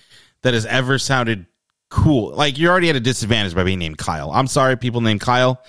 [0.42, 1.46] that has ever sounded
[1.90, 2.30] cool.
[2.34, 4.30] Like you're already at a disadvantage by being named Kyle.
[4.32, 5.62] I'm sorry, people named Kyle.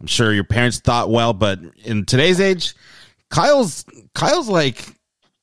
[0.00, 2.74] I'm sure your parents thought well, but in today's age,
[3.30, 3.84] Kyle's
[4.14, 4.84] Kyle's like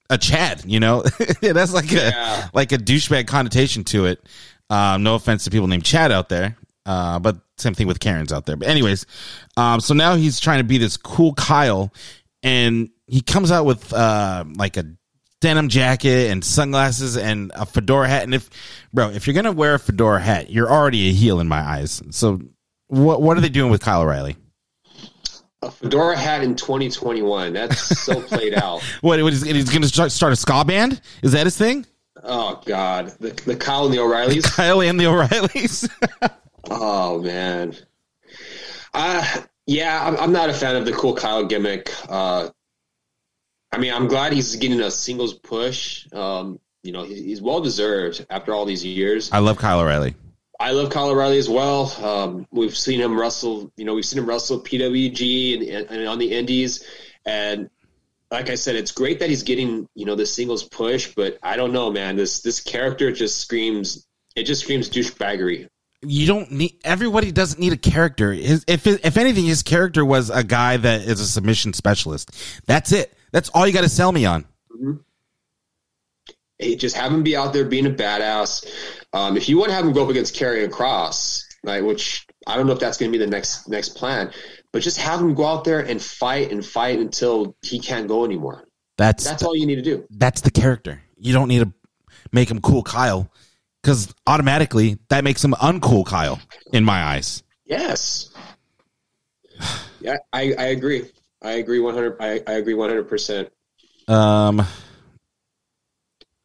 [0.10, 0.64] a Chad.
[0.66, 1.02] You know,
[1.42, 2.48] That's like Yeah.
[2.48, 4.24] a like a douchebag connotation to it.
[4.70, 6.56] Um, no offense to people named Chad out there,
[6.86, 8.56] uh, but same thing with Karens out there.
[8.56, 9.06] But anyways,
[9.58, 11.92] um, so now he's trying to be this cool Kyle,
[12.44, 14.86] and he comes out with uh, like a
[15.42, 18.24] denim jacket and sunglasses and a fedora hat.
[18.24, 18.50] And if,
[18.94, 22.02] bro, if you're gonna wear a fedora hat, you're already a heel in my eyes.
[22.12, 22.40] So,
[22.88, 24.38] what what are they doing with Kyle O'Reilly?
[25.62, 27.52] A fedora hat in 2021.
[27.52, 28.82] That's so played out.
[29.02, 31.02] What what is he's gonna start, start a ska band?
[31.22, 31.86] Is that his thing?
[32.24, 34.44] Oh God, the the Kyle and the O'Reillys.
[34.56, 35.90] Kyle and the O'Reillys.
[36.70, 37.76] Oh man,
[38.94, 41.92] uh yeah, I'm, I'm not a fan of the cool Kyle gimmick.
[42.08, 42.50] Uh,
[43.72, 46.06] I mean, I'm glad he's getting a singles push.
[46.14, 49.30] Um, you know, he- he's well deserved after all these years.
[49.32, 50.16] I love Kyle O'Reilly.
[50.60, 51.92] I love Kyle O'Reilly as well.
[52.04, 53.72] Um, we've seen him wrestle.
[53.78, 56.86] You know, we've seen him wrestle PWG and, and on the Indies,
[57.26, 57.70] and
[58.30, 61.14] like I said, it's great that he's getting you know the singles push.
[61.16, 62.16] But I don't know, man.
[62.16, 64.06] This this character just screams.
[64.36, 65.68] It just screams douchebaggery.
[66.06, 70.30] you don't need everybody doesn't need a character his, if if anything his character was
[70.30, 72.32] a guy that is a submission specialist
[72.66, 74.46] that's it that's all you got to sell me on
[76.58, 78.66] Hey, just have him be out there being a badass.
[79.14, 82.56] Um, if you want to have him go up against Karrion Kross, like which I
[82.56, 84.32] don't know if that's going to be the next next plan,
[84.72, 88.26] but just have him go out there and fight and fight until he can't go
[88.26, 88.68] anymore.
[88.98, 90.06] that's That's all you need to do.
[90.12, 91.74] that's the character you don't need to
[92.32, 93.32] make him cool kyle
[93.82, 96.40] because automatically that makes him uncool kyle
[96.74, 98.30] in my eyes Yes.
[100.02, 101.06] Yeah, I, I agree.
[101.42, 102.18] I agree one hundred.
[102.20, 103.52] I, I agree one hundred percent.
[104.08, 104.62] um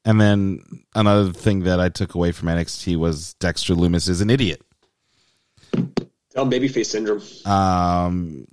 [0.05, 0.63] and then
[0.95, 4.63] another thing that i took away from nxt was dexter lumis is an idiot
[5.73, 7.23] Tell him babyface syndrome.
[7.45, 8.47] um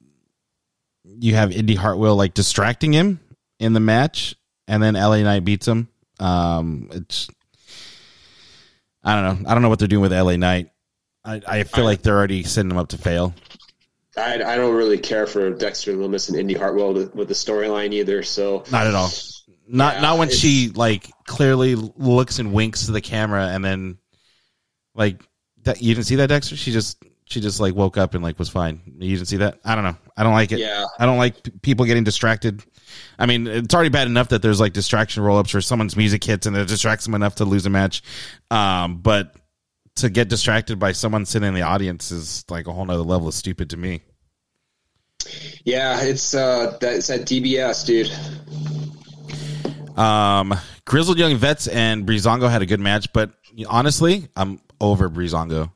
[1.05, 3.19] you have Indy Hartwell like distracting him
[3.59, 4.35] in the match,
[4.67, 5.87] and then LA Knight beats him.
[6.19, 7.27] Um, it's
[9.03, 9.49] I don't know.
[9.49, 10.69] I don't know what they're doing with LA Knight.
[11.25, 13.33] I, I feel like they're already setting him up to fail.
[14.15, 17.93] I, I don't really care for Dexter Lumis and Indy Hartwell with with the storyline
[17.93, 18.23] either.
[18.23, 19.09] So Not at all.
[19.67, 23.97] Not Yeah, not when she like clearly looks and winks to the camera, and then
[24.93, 25.21] like
[25.63, 25.81] that.
[25.81, 26.55] You didn't see that Dexter?
[26.55, 28.81] She just she just like woke up and like was fine.
[28.99, 29.59] You didn't see that?
[29.63, 29.95] I don't know.
[30.15, 30.59] I don't like it.
[30.59, 32.63] yeah, I don't like p- people getting distracted.
[33.17, 36.23] I mean, it's already bad enough that there's like distraction roll ups where someone's music
[36.23, 38.03] hits and it distracts them enough to lose a match.
[38.51, 39.35] Um, but
[39.95, 43.27] to get distracted by someone sitting in the audience is like a whole nother level
[43.27, 44.01] of stupid to me.
[45.63, 48.11] yeah, it's uh, that's at DBS, dude.
[49.97, 53.31] Um, Grizzled Young Vets and Breezango had a good match, but
[53.67, 55.71] honestly, I'm over Breezango.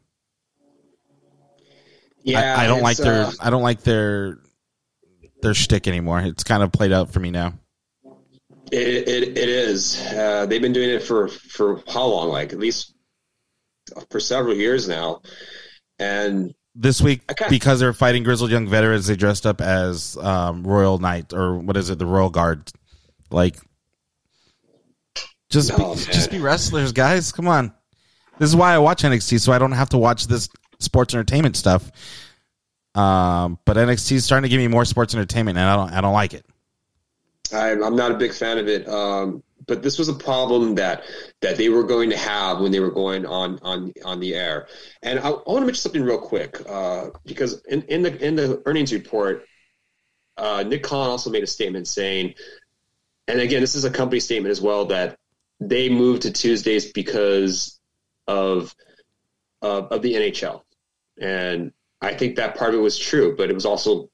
[2.24, 4.40] Yeah, I, I don't like their uh, I don't like their
[5.42, 6.20] their shtick anymore.
[6.20, 7.54] It's kind of played out for me now.
[8.72, 10.02] It, it, it is.
[10.08, 12.30] Uh, they've been doing it for, for how long?
[12.30, 12.94] Like at least
[14.10, 15.22] for several years now.
[16.00, 17.48] And this week Okay.
[17.50, 21.76] because they're fighting grizzled young veterans they dressed up as um, royal knight or what
[21.76, 22.72] is it the royal guard
[23.32, 23.56] like
[25.50, 27.74] just No, be, just be wrestlers guys come on
[28.38, 31.56] this is why i watch nxt so i don't have to watch this sports entertainment
[31.58, 31.90] stuff
[32.94, 36.00] um, but nxt is starting to give me more sports entertainment and i don't i
[36.02, 36.46] don't like it
[37.52, 38.88] I, I'm not a big fan of it.
[38.90, 41.04] Um, but this was a problem that
[41.42, 44.68] that they were going to have when they were going on on on the air.
[45.04, 48.36] And I, I want to mention something real quick uh, because in, in the in
[48.36, 49.46] the earnings report,
[50.38, 52.34] uh, Nick Khan also made a statement saying,
[53.28, 55.18] and again, this is a company statement as well that
[55.60, 57.80] they moved to Tuesdays because
[58.26, 58.74] of
[59.62, 60.62] uh, of the NHL,
[61.20, 64.10] and I think that part of it was true, but it was also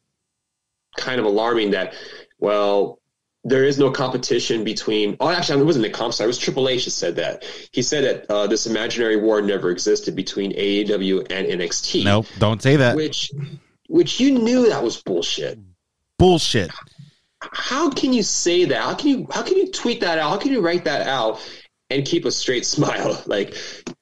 [0.97, 1.93] kind of alarming that
[2.39, 2.99] well
[3.44, 5.18] there is no competition between.
[5.20, 6.12] Oh, actually, it wasn't the Khan.
[6.12, 7.44] Sorry, it was Triple H that said that.
[7.72, 12.04] He said that uh, this imaginary war never existed between AEW and NXT.
[12.06, 13.32] nope don't say that Which,
[13.88, 15.60] which you knew that was bullshit.
[16.18, 16.72] bullshit
[17.41, 18.82] How can you say that?
[18.82, 19.28] How can you?
[19.32, 20.30] How can you tweet that out?
[20.30, 21.39] How can you write that out
[21.89, 23.22] and keep a straight smile?
[23.26, 23.56] Like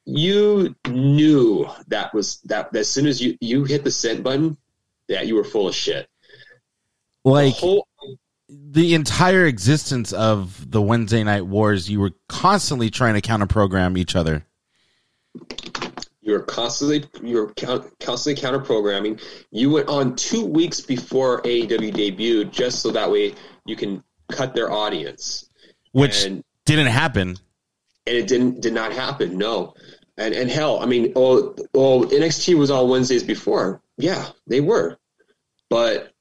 [0.04, 2.74] you knew that was that.
[2.76, 4.56] As soon as you you hit the send button,
[5.08, 6.08] that you were full of shit.
[7.24, 7.88] like the whole
[8.52, 13.96] the entire existence of the Wednesday Night Wars, you were constantly trying to counter program
[13.96, 14.44] each other.
[16.20, 17.52] You're constantly you're
[18.00, 19.18] constantly counter programming.
[19.50, 23.34] You went on two weeks before AEW debuted, just so that way
[23.66, 25.48] you can cut their audience.
[25.92, 27.36] which And- didn't happen.
[28.06, 29.36] And it didn't did not happen.
[29.36, 29.74] No,
[30.16, 33.80] and and hell, I mean, oh, oh, NXT was on Wednesdays before.
[33.98, 34.96] Yeah, they were,
[35.68, 36.11] but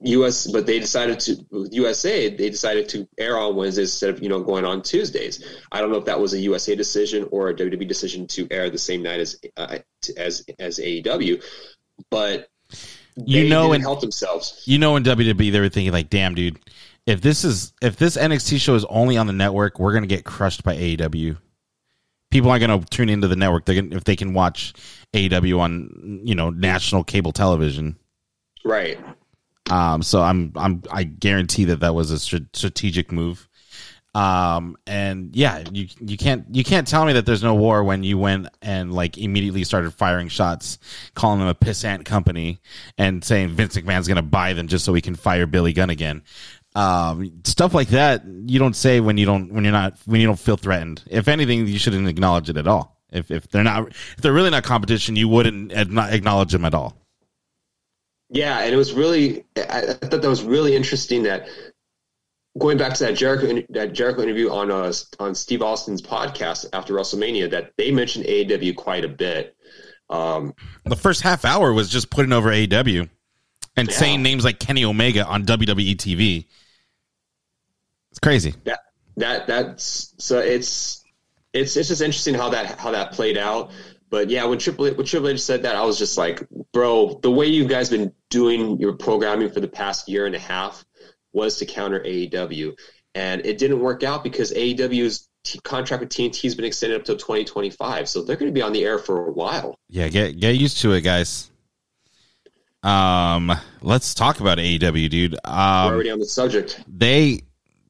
[0.00, 2.28] US, but they decided to USA.
[2.28, 5.44] They decided to air on Wednesdays instead of you know going on Tuesdays.
[5.72, 8.70] I don't know if that was a USA decision or a WWE decision to air
[8.70, 9.78] the same night as uh,
[10.16, 11.42] as as AEW,
[12.10, 12.48] but
[13.16, 14.62] You know, and- help themselves.
[14.66, 16.58] You know, in WWE, they were thinking like, "Damn, dude,
[17.06, 20.24] if this is if this NXT show is only on the network, we're gonna get
[20.24, 21.36] crushed by AEW.
[22.30, 23.64] People aren't gonna tune into the network.
[23.64, 24.74] They're gonna, if they can watch
[25.12, 27.96] AEW on you know national cable television.
[28.64, 29.00] Right.
[29.70, 33.48] Um, so I'm I'm I guarantee that that was a str- strategic move.
[34.14, 38.02] Um, and yeah, you you can't you can't tell me that there's no war when
[38.02, 40.78] you went and like immediately started firing shots,
[41.14, 42.58] calling them a pissant company,
[42.96, 46.22] and saying Vince McMahon's gonna buy them just so we can fire Billy Gunn again.
[46.74, 50.26] Um, stuff like that you don't say when you don't when you're not when you
[50.26, 51.02] don't feel threatened.
[51.08, 52.96] If anything, you shouldn't acknowledge it at all.
[53.12, 56.96] If if they're not if they're really not competition, you wouldn't acknowledge them at all.
[58.30, 61.48] Yeah, and it was really I, I thought that was really interesting that
[62.58, 66.94] going back to that Jericho that Jericho interview on uh, on Steve Austin's podcast after
[66.94, 69.56] WrestleMania that they mentioned AEW quite a bit.
[70.10, 70.54] Um,
[70.84, 73.08] the first half hour was just putting over AEW
[73.76, 73.94] and Yeah.
[73.94, 76.46] saying names like Kenny Omega on WWE TV.
[78.10, 78.54] It's crazy.
[78.64, 78.80] that
[79.16, 81.04] that that's so it's
[81.52, 83.70] it's it's just interesting how that how that played out.
[84.10, 86.42] But yeah, when Triple H, when Triple H said that, I was just like,
[86.72, 90.38] bro, the way you guys been doing your programming for the past year and a
[90.38, 90.84] half
[91.32, 92.74] was to counter AEW,
[93.14, 97.04] and it didn't work out because AEW's t- contract with TNT has been extended up
[97.06, 99.78] to 2025, so they're going to be on the air for a while.
[99.90, 101.50] Yeah, get get used to it, guys.
[102.82, 103.52] Um,
[103.82, 105.32] let's talk about AEW, dude.
[105.32, 106.80] We're Um, already on the subject.
[106.88, 107.42] they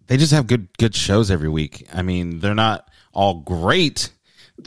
[0.07, 1.87] they just have good good shows every week.
[1.93, 4.11] I mean, they're not all great.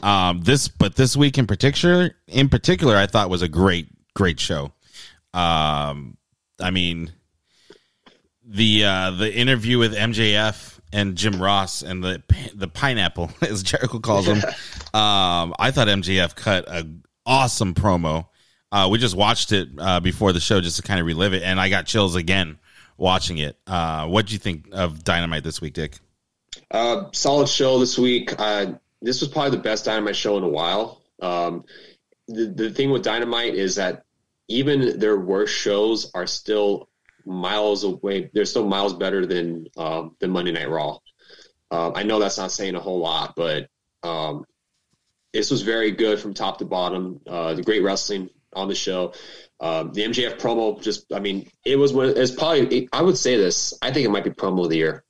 [0.02, 4.40] Um, this but this week in particular, in particular, I thought was a great great
[4.40, 4.72] show.
[5.34, 6.16] Um,
[6.60, 7.12] I mean,
[8.44, 12.22] the uh, the interview with MJF and Jim Ross and the
[12.54, 14.38] the pineapple, as Jericho calls him.
[14.94, 16.88] um, I thought MJF cut a
[17.26, 18.26] awesome promo.
[18.70, 21.42] Uh, we just watched it uh, before the show just to kind of relive it,
[21.42, 22.58] and I got chills again
[22.96, 23.58] watching it.
[23.66, 25.98] Uh, what do you think of Dynamite this week, Dick?
[26.70, 28.34] Uh, solid show this week.
[28.38, 31.02] Uh, this was probably the best Dynamite show in a while.
[31.20, 31.64] Um,
[32.28, 34.04] the the thing with Dynamite is that
[34.48, 36.88] even their worst shows are still
[37.24, 38.30] miles away.
[38.32, 40.98] They're still miles better than um, than Monday Night Raw.
[41.70, 43.68] Um, I know that's not saying a whole lot, but
[44.02, 44.44] um,
[45.32, 47.20] this was very good from top to bottom.
[47.26, 49.14] Uh, the great wrestling on the show.
[49.60, 51.92] Um, the MJF promo, just I mean, it was.
[51.94, 52.88] It's probably.
[52.92, 53.74] I would say this.
[53.80, 55.04] I think it might be promo of the year.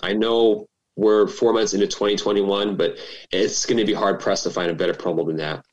[0.00, 0.68] I know
[0.98, 2.98] we're four months into 2021, but
[3.30, 5.64] it's going to be hard pressed to find a better promo than that.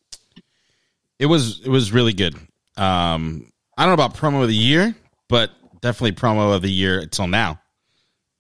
[1.18, 2.36] It was it was really good.
[2.78, 4.96] Um, I don't know about promo of the year,
[5.28, 5.50] but
[5.82, 7.60] definitely promo of the year until now.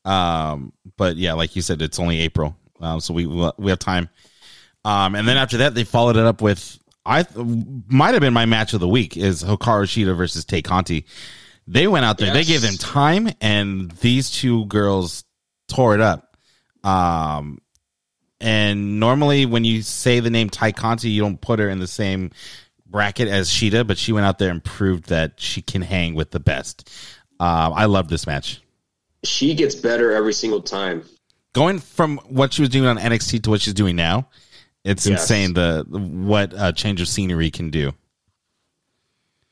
[0.03, 4.07] Um, but yeah, like you said, it's only April, um, so we we have time.
[4.83, 7.45] Um, and then after that, they followed it up with I th-
[7.87, 11.07] might have been my match of the week is Hikaru Shida versus Tay Conti.
[11.65, 15.23] They went out there, they gave them time, and these two girls
[15.67, 16.24] tore it up.
[16.85, 17.59] Um,
[18.39, 21.87] and normally when you say the name Tay Conti, you don't put her in the
[21.87, 22.31] same
[22.85, 26.31] bracket as Shida, but she went out there and proved that she can hang with
[26.31, 26.89] the best.
[27.39, 28.61] Um, I love this match.
[29.23, 31.03] She gets better every single time.
[31.53, 34.27] Going from what she was doing on NXT to what she's doing now,
[34.83, 35.21] it's Yes.
[35.21, 37.93] insane the what a change of scenery can do.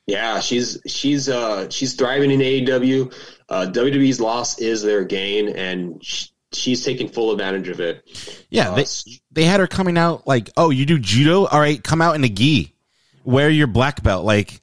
[0.06, 3.14] Yeah, she's she's uh she's thriving in AEW.
[3.50, 8.04] Uh, WWE's loss is their gain, and sh- she's taking full advantage of it.
[8.50, 8.86] Yeah, Uh, they
[9.32, 11.46] they had her coming out like, "Oh, you do judo?
[11.46, 12.74] All right, come out in a gi.
[13.24, 14.62] Wear your black belt." Like,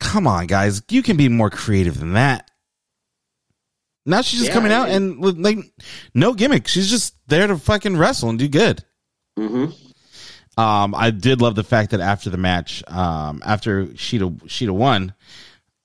[0.00, 2.50] come on, guys, you can be more creative than that.
[4.04, 5.58] Now she's just Yeah, coming out and with, like
[6.14, 6.68] no gimmick.
[6.68, 8.84] She's just there to fucking wrestle and do good.
[9.36, 9.66] hmm
[10.56, 15.12] Um, I did love the fact that after the match, um, after Shida Shida won,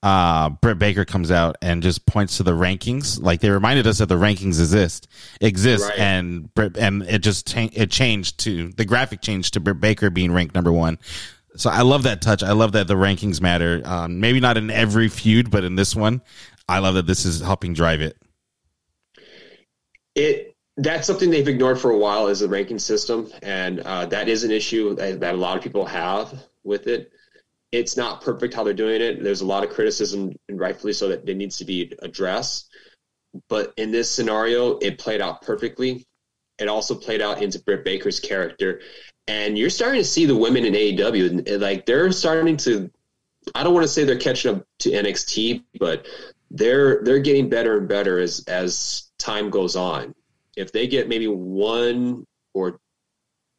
[0.02, 3.22] uh, Britt Baker comes out and just points to the rankings.
[3.22, 5.08] Like they reminded us that the rankings exist,
[5.40, 5.98] exist, Right.
[5.98, 10.54] and and it just it changed to the graphic changed to Britt Baker being ranked
[10.54, 10.98] number one.
[11.54, 12.42] So I love that touch.
[12.42, 13.82] I love that the rankings matter.
[13.84, 16.22] Um, maybe not in every feud, but in this one,
[16.68, 18.16] I love that this is helping drive it.
[20.14, 24.28] It that's something they've ignored for a while is the ranking system, and uh, that
[24.28, 27.12] is an issue that, that a lot of people have with it.
[27.72, 29.22] It's not perfect how they're doing it.
[29.22, 32.68] There's a lot of criticism, and rightfully so, that it needs to be addressed.
[33.48, 36.06] But in this scenario, it played out perfectly.
[36.58, 38.82] It also played out into Britt Baker's character,
[39.26, 42.90] and you're starting to see the women in AEW, like they're starting to.
[43.54, 46.06] I don't want to say they're catching up to NXT, but
[46.50, 50.14] they're they're getting better and better as as time goes on.
[50.56, 52.78] If they get maybe one or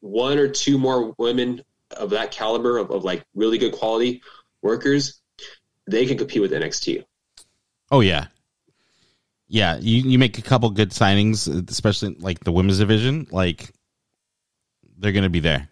[0.00, 1.62] one or two more women
[1.94, 4.22] of that caliber of, of like really good quality
[4.62, 5.20] workers,
[5.86, 7.04] they can compete with NXT.
[7.90, 8.26] Oh yeah,
[9.48, 13.26] Yeah, you, you make a couple good signings, especially like the women's division.
[13.30, 13.70] Like
[14.98, 15.68] they're going to be there.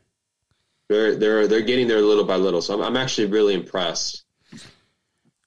[0.88, 2.60] They're they're they're getting there little by little.
[2.60, 4.24] So I'm, I'm actually really impressed.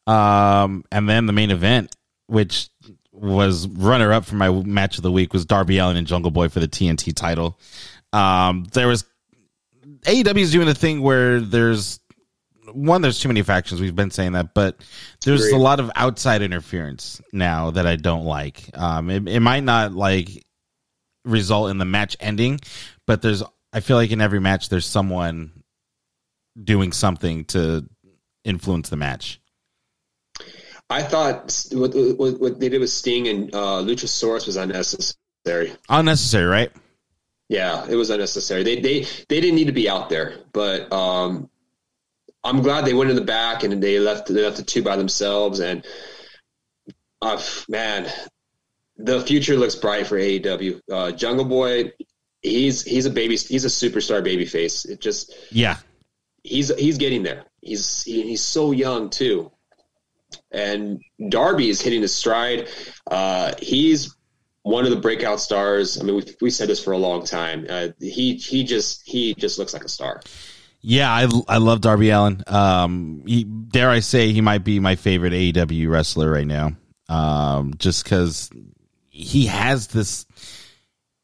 [0.07, 1.95] Um, and then the main event,
[2.27, 2.69] which
[3.11, 6.49] was runner up for my match of the week, was Darby Allin and Jungle Boy
[6.49, 7.59] for the TNT title.
[8.11, 9.05] Um, there was
[10.05, 11.99] AEW is doing a thing where there's
[12.71, 13.79] one, there's too many factions.
[13.79, 14.77] We've been saying that, but
[15.23, 15.57] there's Agreed.
[15.57, 18.69] a lot of outside interference now that I don't like.
[18.73, 20.45] Um, it, it might not like
[21.23, 22.59] result in the match ending,
[23.05, 23.43] but there's
[23.73, 25.51] I feel like in every match there's someone
[26.61, 27.87] doing something to
[28.43, 29.41] influence the match.
[30.89, 35.73] I thought what, what, what they did with Sting and uh, Luchasaurus was unnecessary.
[35.89, 36.71] Unnecessary, right?
[37.49, 38.63] Yeah, it was unnecessary.
[38.63, 41.49] They they they didn't need to be out there, but um,
[42.43, 44.95] I'm glad they went in the back and they left they left the two by
[44.95, 45.59] themselves.
[45.59, 45.85] And
[47.21, 48.11] uh, man,
[48.97, 50.79] the future looks bright for AEW.
[50.91, 51.91] Uh, Jungle Boy,
[52.41, 54.85] he's he's a baby, he's a superstar baby face.
[54.85, 55.77] It just Yeah.
[56.43, 57.45] he's he's getting there.
[57.61, 59.51] He's he, he's so young too,
[60.51, 62.69] and Darby is hitting his stride.
[63.09, 64.15] Uh, he's
[64.65, 66.01] one of the breakout stars.
[66.01, 67.67] I mean, we we said this for a long time.
[67.69, 70.21] Uh, he he just he just looks like a star.
[70.81, 72.43] Yeah, I, I love Darby Allin.
[72.47, 76.73] Um, he, dare I say he might be my favorite AEW wrestler right now.
[77.09, 78.49] Um, just because
[79.09, 80.25] he has this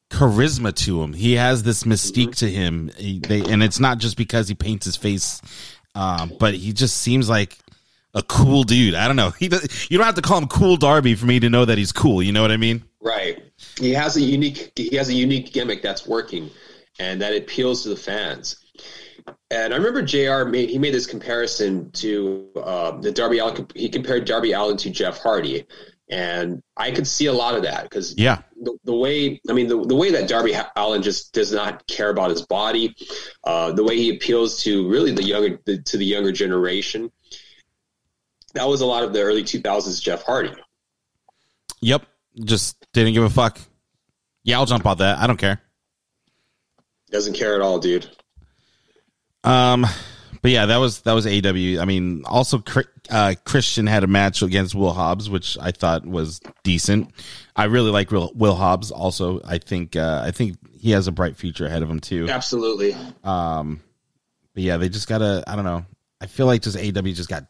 [0.09, 1.13] charisma to him.
[1.13, 2.91] He has this mystique to him.
[2.97, 5.41] He, they, and it's not just because he paints his face,
[5.95, 7.57] um, but he just seems like
[8.13, 8.95] a cool dude.
[8.95, 9.31] I don't know.
[9.31, 11.91] He you don't have to call him Cool Darby for me to know that he's
[11.91, 12.21] cool.
[12.21, 12.83] You know what I mean?
[13.02, 13.43] Right.
[13.80, 16.52] He has a unique he has a unique gimmick that's working,
[16.99, 18.58] and that appeals to the fans.
[19.49, 20.45] And I remember Jr.
[20.49, 23.68] made he made this comparison to uh, the Darby Allin.
[23.76, 25.66] He compared Darby Allin to Jeff Hardy,
[26.10, 28.43] and I could see a lot of that because Yeah.
[28.62, 32.10] the, the way I mean the, the way that Darby Allin just does not care
[32.12, 32.95] about his body,
[33.43, 37.12] uh, the way he appeals to really the younger the, to the younger generation.
[38.54, 40.54] That was a lot of the early 2000s Jeff Hardy.
[41.82, 42.06] Yep.
[42.39, 43.59] Just didn't give a fuck.
[44.43, 45.19] Yeah, I'll jump on that.
[45.19, 45.61] I don't care.
[47.11, 48.09] Doesn't care at all, dude.
[49.43, 49.86] Um,
[50.41, 51.82] but yeah, that was that was AW.
[51.82, 52.63] I mean, also
[53.09, 57.11] uh, Christian had a match against Will Hobbs, which I thought was decent.
[57.55, 58.91] I really like Will, Will Hobbs.
[58.91, 62.27] Also, I think uh, I think he has a bright future ahead of him too.
[62.29, 62.95] Absolutely.
[63.23, 63.82] Um,
[64.53, 65.43] but yeah, they just gotta.
[65.45, 65.86] I don't know.
[66.19, 67.45] I feel like just AW just got.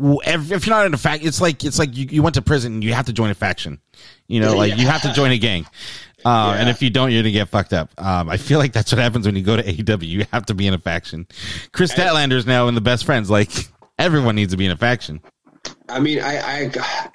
[0.00, 2.42] If if you're not in a fact, it's like it's like you, you went to
[2.42, 3.80] prison and you have to join a faction.
[4.26, 5.66] You know, like you have to join a gang.
[6.24, 7.90] Uh, And if you don't, you're gonna get fucked up.
[7.98, 10.06] Um, I feel like that's what happens when you go to AEW.
[10.06, 11.26] You have to be in a faction.
[11.72, 13.30] Kris Statlander's now in the best friends.
[13.30, 13.50] Like
[13.98, 15.20] everyone needs to be in a faction.
[15.88, 16.70] I mean, I, I,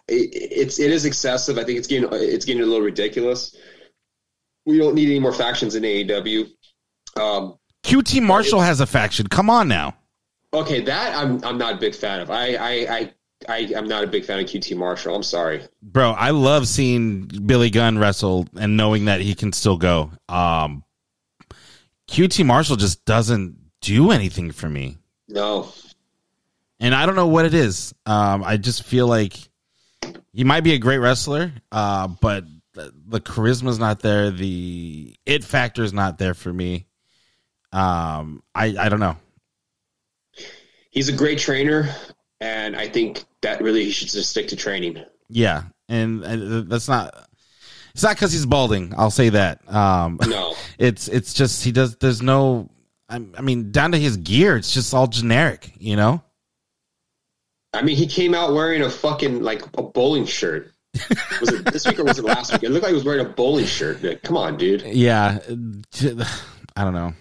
[0.08, 1.58] it's it is excessive.
[1.58, 3.56] I think it's getting it's getting a little ridiculous.
[4.66, 6.48] We don't need any more factions in AEW.
[7.20, 9.28] Um, QT Marshall has a faction.
[9.28, 9.96] Come on now.
[10.54, 12.30] Okay, that I'm I'm not a big fan of.
[12.30, 13.14] I I I,
[13.50, 15.16] I am not a big fan of QT Marshall.
[15.16, 15.64] I'm sorry.
[15.82, 20.12] Bro, I love seeing Billy Gunn wrestle and knowing that he can still go.
[20.30, 20.84] Um,
[22.08, 24.98] QT Marshall just doesn't do anything for me.
[25.28, 25.72] No,
[26.80, 27.94] And I don't know what it is.
[28.06, 29.36] Um, I just feel like
[30.32, 32.44] he might be a great wrestler, uh, but
[32.74, 34.30] the, the charisma's not there.
[34.30, 36.86] The it factor is not there for me.
[37.72, 39.18] Um, I, I don't know.
[40.94, 41.90] He's a great trainer,
[42.40, 45.04] and I think that really he should just stick to training.
[45.28, 45.64] Yeah.
[45.90, 47.14] And, and that's not,
[47.94, 48.94] it's not because he's balding.
[48.96, 49.60] I'll say that.
[49.74, 52.70] Um, No, it's it's just he does there's no
[53.10, 56.24] I, I mean down to his gear it's just all generic you know
[57.74, 60.72] I mean he came out wearing a fucking like a bowling shirt.
[61.40, 62.64] Was it this week or was it last week?
[62.64, 64.04] It looked like he was wearing a bowling shirt.
[64.04, 64.82] Like, come on, dude.
[64.82, 65.38] yeah
[66.76, 67.14] i don't know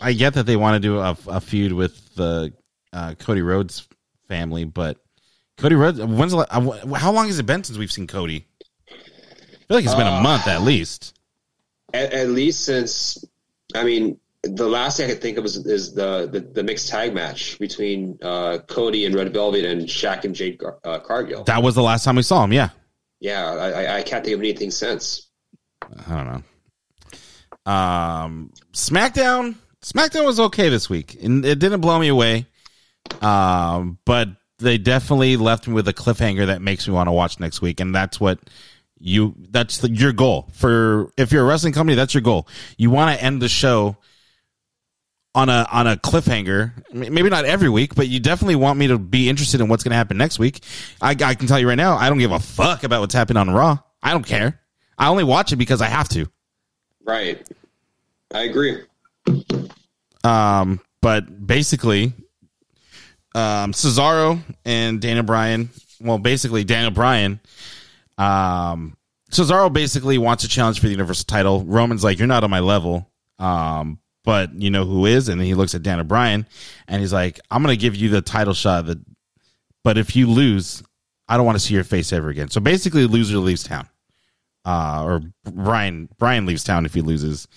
[0.00, 2.52] i get that they want to do a, a feud with the
[2.92, 3.88] uh, cody rhodes
[4.28, 4.98] family but
[5.58, 8.46] cody rhodes when's the, uh, how long has it been since we've seen cody
[8.90, 8.94] i
[9.68, 11.18] feel like it's been a Uh, month at least
[11.94, 13.22] At, at least since,
[13.74, 16.88] I mean, the last thing I could think of is, is the, the the mixed
[16.88, 21.44] tag match between uh, Cody and Red Velvet and Shaq and Jade Gar- uh, Cargill.
[21.44, 22.70] that was the last time we saw him yeah
[23.20, 25.28] Yeah, I, I- I can't think of anything since.
[26.08, 26.26] I don't
[27.66, 27.72] know.
[27.72, 29.54] Um, SmackDown.
[29.82, 32.46] SmackDown was okay this week, and it didn't blow me away.
[33.20, 34.28] Um, but
[34.58, 37.80] they definitely left me with a cliffhanger that makes me want to watch next week,
[37.80, 38.38] and that's what
[38.98, 39.34] you.
[39.50, 41.96] That's your goal for if you're a wrestling company.
[41.96, 42.46] That's your goal.
[42.76, 43.96] You want to end the show
[45.34, 46.72] on a on a cliffhanger.
[46.92, 49.90] Maybe not every week, but you definitely want me to be interested in what's going
[49.90, 50.62] to happen next week.
[51.00, 53.40] I, I can tell you right now, I don't give a fuck about what's happening
[53.40, 53.78] on Raw.
[54.02, 54.60] I don't care.
[54.96, 56.26] I only watch it because I have to.
[57.04, 57.44] Right.
[58.32, 58.82] I agree.
[60.24, 62.12] Um, but basically,
[63.34, 65.70] um, Cesaro and Daniel Bryan.
[66.00, 67.40] Well, basically Daniel Bryan.
[68.18, 68.96] Um,
[69.30, 71.64] Cesaro basically wants a challenge for the Universal title.
[71.64, 75.28] Roman's like, "You're not on my level." Um, but you know who is?
[75.28, 76.46] And then he looks at Daniel Bryan,
[76.86, 78.86] and he's like, "I'm gonna give you the title shot.
[78.86, 78.98] That,
[79.82, 80.82] but if you lose,
[81.28, 83.88] I don't want to see your face ever again." So basically, loser leaves town.
[84.64, 87.48] Uh, or Brian Brian leaves town if he loses.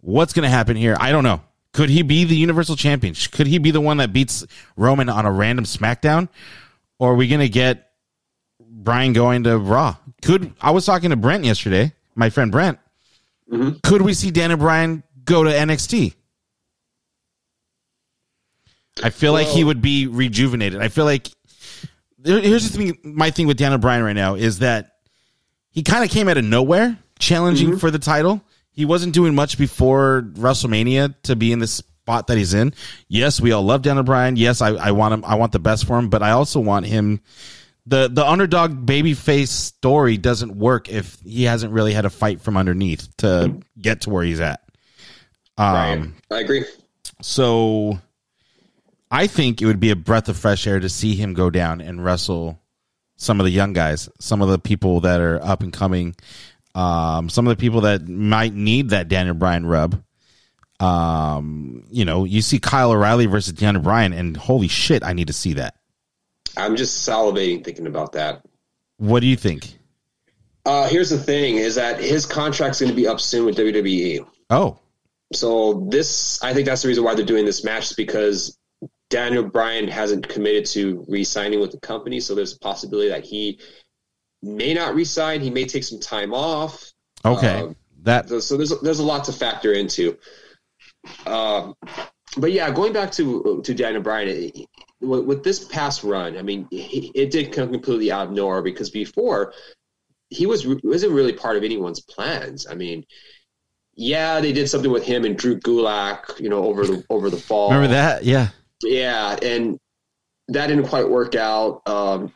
[0.00, 0.96] What's to happen here?
[0.98, 1.40] I don't know.
[1.72, 3.14] Could he be the Universal Champion?
[3.32, 4.44] Could he be the one that beats
[4.76, 6.28] Roman on a random SmackDown?
[6.98, 7.92] Or are we going to get
[8.60, 9.96] Bryan going to Raw?
[10.22, 12.78] Could I was talking to Brent yesterday, my friend Brent.
[13.50, 13.78] Mm-hmm.
[13.82, 16.14] Could we see Daniel Bryan go to NXT?
[19.02, 20.82] I feel like he would be rejuvenated.
[20.82, 21.28] I feel like
[22.24, 22.98] here's the thing.
[23.02, 24.96] My thing with Daniel Bryan right now is that
[25.70, 27.78] he kind of came out of nowhere, challenging mm-hmm.
[27.78, 28.42] for the title.
[28.72, 32.72] He wasn't doing much before WrestleMania to be in the spot that he's in.
[33.08, 34.36] Yes, we all love Daniel Bryan.
[34.36, 35.24] Yes, I, I want him.
[35.24, 37.20] I want the best for him, but I also want him.
[37.86, 42.56] the The underdog babyface story doesn't work if he hasn't really had a fight from
[42.56, 44.60] underneath to get to where he's at.
[45.58, 46.38] Um, Right.
[46.38, 46.64] I agree.
[47.20, 47.98] so
[49.10, 51.80] I think it would be a breath of fresh air to see him go down
[51.80, 52.60] and wrestle
[53.16, 56.14] some of the young guys, some of the people that are up and coming,
[56.74, 60.02] um, some of the people that might need that Daniel Bryan rub.
[60.78, 65.26] Um, you know, you see Kyle O'Reilly versus Daniel Bryan, and holy shit, I need
[65.26, 65.74] to see that.
[66.56, 68.42] I'm just salivating thinking about that.
[68.96, 69.78] What do you think?
[70.64, 74.26] Uh, here's the thing: is that his contract's going to be up soon with WWE.
[74.50, 74.78] Oh,
[75.32, 78.58] So this, I think that's the reason why they're doing this match is because
[79.10, 82.20] Daniel Bryan hasn't committed to re-signing with the company.
[82.20, 83.58] So there's a possibility that he
[84.42, 85.40] may not re-sign.
[85.40, 86.92] He may take some time off.
[87.24, 87.60] okay.
[87.60, 90.16] Um, that So, there's there's a lot to factor into.
[91.26, 91.74] Um,
[92.36, 94.66] but yeah, going back to to Daniel Bryan, it,
[95.00, 98.62] with, with this past run, I mean, he, it did come completely out of nowhere
[98.62, 99.52] because before
[100.30, 102.66] he was wasn't really part of anyone's plans.
[102.66, 103.04] I mean,
[103.94, 107.36] yeah, they did something with him and Drew Gulak, you know, over the over the
[107.48, 107.70] fall.
[107.70, 108.24] remember that?
[108.24, 108.48] Yeah.
[108.82, 109.78] Yeah, and
[110.48, 111.82] that didn't quite work out.
[111.86, 112.32] Um,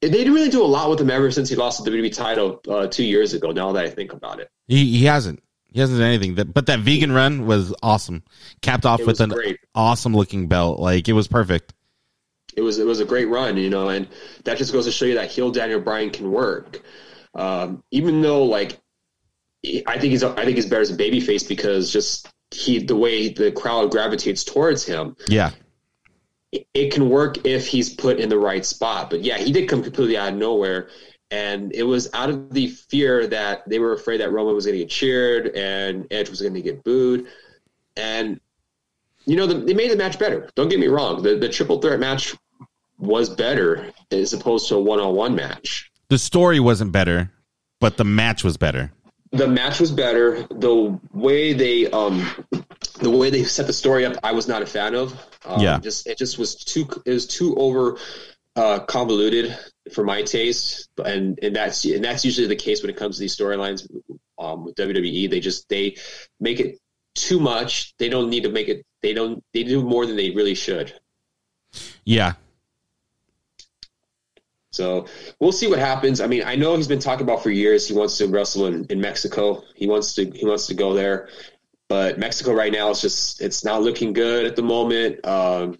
[0.00, 2.60] they didn't really do a lot with him ever since he lost the WWE title
[2.68, 3.50] uh, two years ago.
[3.52, 5.42] Now that I think about it, He he hasn't.
[5.70, 6.36] He hasn't done anything.
[6.36, 8.22] That, but that vegan run was awesome.
[8.62, 9.58] Capped off It with an great.
[9.74, 10.80] awesome looking belt.
[10.80, 11.74] Like it was perfect.
[12.56, 14.08] it was it was a great run, you know, and
[14.44, 16.80] that just goes to show you that heel Daniel Bryan can work.
[17.34, 18.80] Um, even though, like,
[19.86, 23.28] I think he's I think he's better as a babyface because just he the way
[23.28, 25.50] the crowd gravitates towards him, Yeah.
[26.52, 29.10] It, can work if he's put in the right spot.
[29.10, 30.88] But yeah, he did come completely out of nowhere.
[31.30, 34.78] And it was out of the fear that they were afraid that Roman was going
[34.78, 37.26] to get cheered and Edge was going to get booed.
[37.96, 38.40] And,
[39.26, 40.48] you know, the, they made the match better.
[40.54, 41.22] Don't get me wrong.
[41.22, 42.34] The, the triple threat match
[42.98, 45.90] was better as opposed to a one on one match.
[46.08, 47.30] The story wasn't better,
[47.80, 48.92] but the match was better.
[49.30, 50.44] The match was better.
[50.44, 52.26] The way they um
[53.00, 55.12] the way they set the story up, I was not a fan of.
[55.48, 55.78] Um, Yeah.
[55.80, 57.98] just it just was too it was too over
[58.54, 59.56] uh, convoluted
[59.92, 63.20] for my taste, and and that's and that's usually the case when it comes to
[63.20, 63.88] these storylines
[64.38, 65.30] um, with WWE.
[65.30, 65.96] They just they
[66.38, 66.78] make it
[67.14, 67.94] too much.
[67.98, 68.84] They don't need to make it.
[69.02, 69.42] They don't.
[69.54, 70.92] They do more than they really should.
[72.04, 72.34] Yeah.
[74.72, 75.06] So
[75.40, 76.20] we'll see what happens.
[76.20, 77.88] I mean, I know he's been talking about for years.
[77.88, 79.62] He wants to wrestle in, in Mexico.
[79.74, 81.28] He wants to he wants to go there,
[81.88, 85.24] but Mexico right now is just it's not looking good at the moment.
[85.26, 85.78] Um,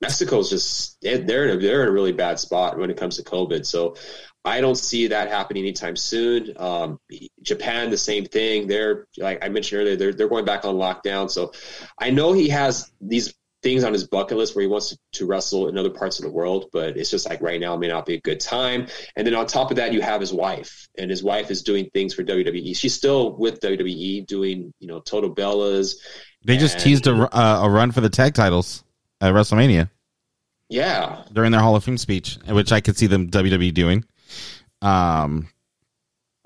[0.00, 3.22] Mexico's just they're in, a, they're in a really bad spot when it comes to
[3.22, 3.66] COVID.
[3.66, 3.96] So
[4.44, 6.54] I don't see that happening anytime soon.
[6.56, 6.98] Um,
[7.42, 8.66] Japan, the same thing.
[8.66, 11.30] They're like I mentioned earlier, they're they're going back on lockdown.
[11.30, 11.52] So
[11.98, 15.26] I know he has these things on his bucket list where he wants to, to
[15.26, 18.06] wrestle in other parts of the world, but it's just like right now may not
[18.06, 18.86] be a good time.
[19.16, 21.90] And then on top of that, you have his wife, and his wife is doing
[21.92, 22.76] things for WWE.
[22.76, 25.96] She's still with WWE doing you know Total Bellas.
[26.44, 28.82] They just And- teased a, uh, a run for the tag titles
[29.20, 29.90] at WrestleMania
[30.70, 34.04] Yeah, during their Hall of Fame speech, which I could see them WWE doing.
[34.80, 35.48] Um,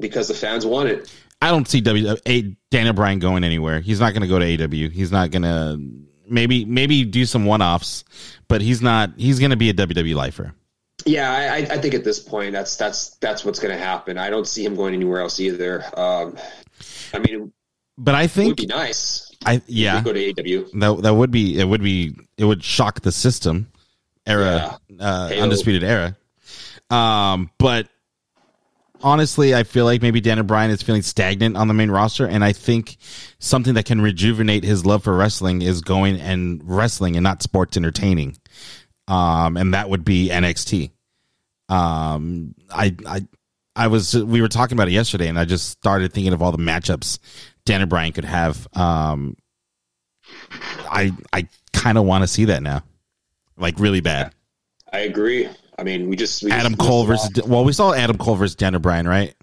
[0.00, 1.12] because the fans want it.
[1.40, 3.80] I don't see W a, Daniel Bryan going anywhere.
[3.80, 4.90] He's not going to go to AW.
[4.90, 5.78] He's not going to
[6.28, 8.04] maybe maybe do some one offs,
[8.48, 9.10] but he's not.
[9.16, 10.54] He's going to be a WWE lifer.
[11.06, 14.16] Yeah, I, I think at this point that's that's that's what's going to happen.
[14.16, 15.84] I don't see him going anywhere else either.
[15.98, 16.36] Um,
[17.12, 17.52] I mean,
[17.98, 19.30] but I think It would be nice.
[19.44, 20.64] I yeah go to AW.
[20.80, 23.70] that that would be it would be it would shock the system
[24.26, 26.16] era uh, undisputed era.
[26.90, 27.88] Um, but
[29.04, 32.42] honestly, I feel like maybe Daniel Bryan is feeling stagnant on the main roster, and
[32.42, 32.96] I think
[33.38, 37.76] something that can rejuvenate his love for wrestling is going and wrestling and not sports
[37.76, 38.36] entertaining.
[39.06, 40.90] Um, and that would be NXT.
[41.68, 43.26] Um, I I
[43.76, 46.50] I was we were talking about it yesterday, and I just started thinking of all
[46.52, 47.18] the matchups
[47.66, 48.66] Daniel Bryan could have.
[48.72, 49.36] Um,
[50.50, 52.82] I I kind of want to see that now,
[53.58, 54.34] like really bad.
[54.90, 55.48] I agree.
[55.78, 58.54] I mean, we just we Adam just Cole versus well, we saw Adam Cole versus
[58.54, 59.34] Dan Bryan, right?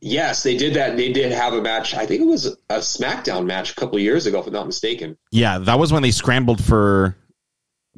[0.00, 0.96] Yes, they did that.
[0.98, 1.94] They did have a match.
[1.94, 5.16] I think it was a SmackDown match a couple years ago, if I'm not mistaken.
[5.30, 7.16] Yeah, that was when they scrambled for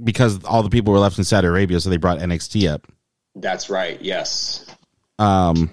[0.02, 2.86] because all the people were left in Saudi Arabia, so they brought NXT up.
[3.34, 4.00] That's right.
[4.00, 4.66] Yes.
[5.18, 5.72] Um,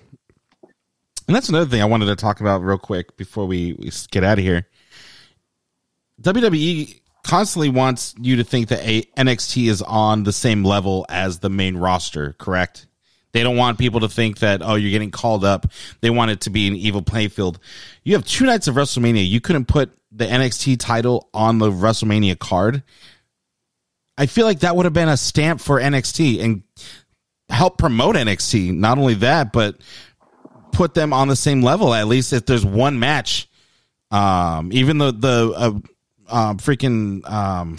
[1.28, 4.24] and that's another thing I wanted to talk about real quick before we, we get
[4.24, 4.68] out of here.
[6.22, 11.40] WWE constantly wants you to think that a NXT is on the same level as
[11.40, 12.88] the main roster, correct?
[13.32, 15.66] They don't want people to think that oh you're getting called up.
[16.02, 17.60] They want it to be an evil playing field.
[18.04, 19.28] You have two nights of WrestleMania.
[19.28, 22.84] You couldn't put the NXT title on the WrestleMania card.
[24.18, 26.64] I feel like that would have been a stamp for NXT and
[27.50, 28.74] help promote NXT.
[28.74, 29.78] Not only that, but
[30.72, 33.50] put them on the same level at least if there's one match.
[34.12, 35.80] Um, even though the uh,
[36.34, 37.78] uh, freaking um,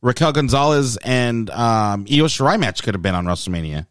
[0.00, 3.86] Raquel Gonzalez and um, Io Shirai match could have been on WrestleMania.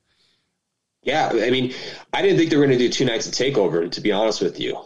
[1.03, 1.73] Yeah, I mean,
[2.13, 4.41] I didn't think they were going to do two nights of Takeover, to be honest
[4.41, 4.77] with you.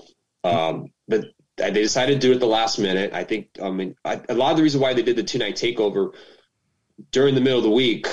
[0.44, 1.26] Um, but
[1.58, 3.14] they decided to do it the last minute.
[3.14, 5.38] I think, I mean, I, a lot of the reason why they did the two
[5.38, 6.14] night Takeover
[7.12, 8.08] during the middle of the week,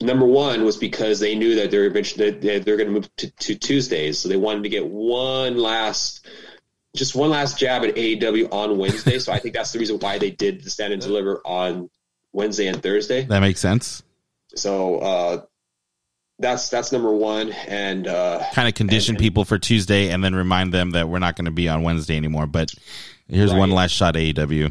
[0.00, 3.30] number one was because they knew that they're eventually they're, they're going to move to,
[3.30, 6.26] to Tuesdays, so they wanted to get one last.
[6.94, 10.18] Just one last jab at AEW on Wednesday, so I think that's the reason why
[10.18, 11.90] they did the stand and deliver on
[12.32, 13.22] Wednesday and Thursday.
[13.24, 14.02] That makes sense.
[14.54, 15.42] So uh,
[16.38, 20.34] that's that's number one, and uh, Kind of condition And- people for Tuesday and then
[20.34, 22.46] remind them that we're not going to be on Wednesday anymore.
[22.46, 22.72] But
[23.28, 23.58] here's Right.
[23.58, 24.70] one last shot at AEW.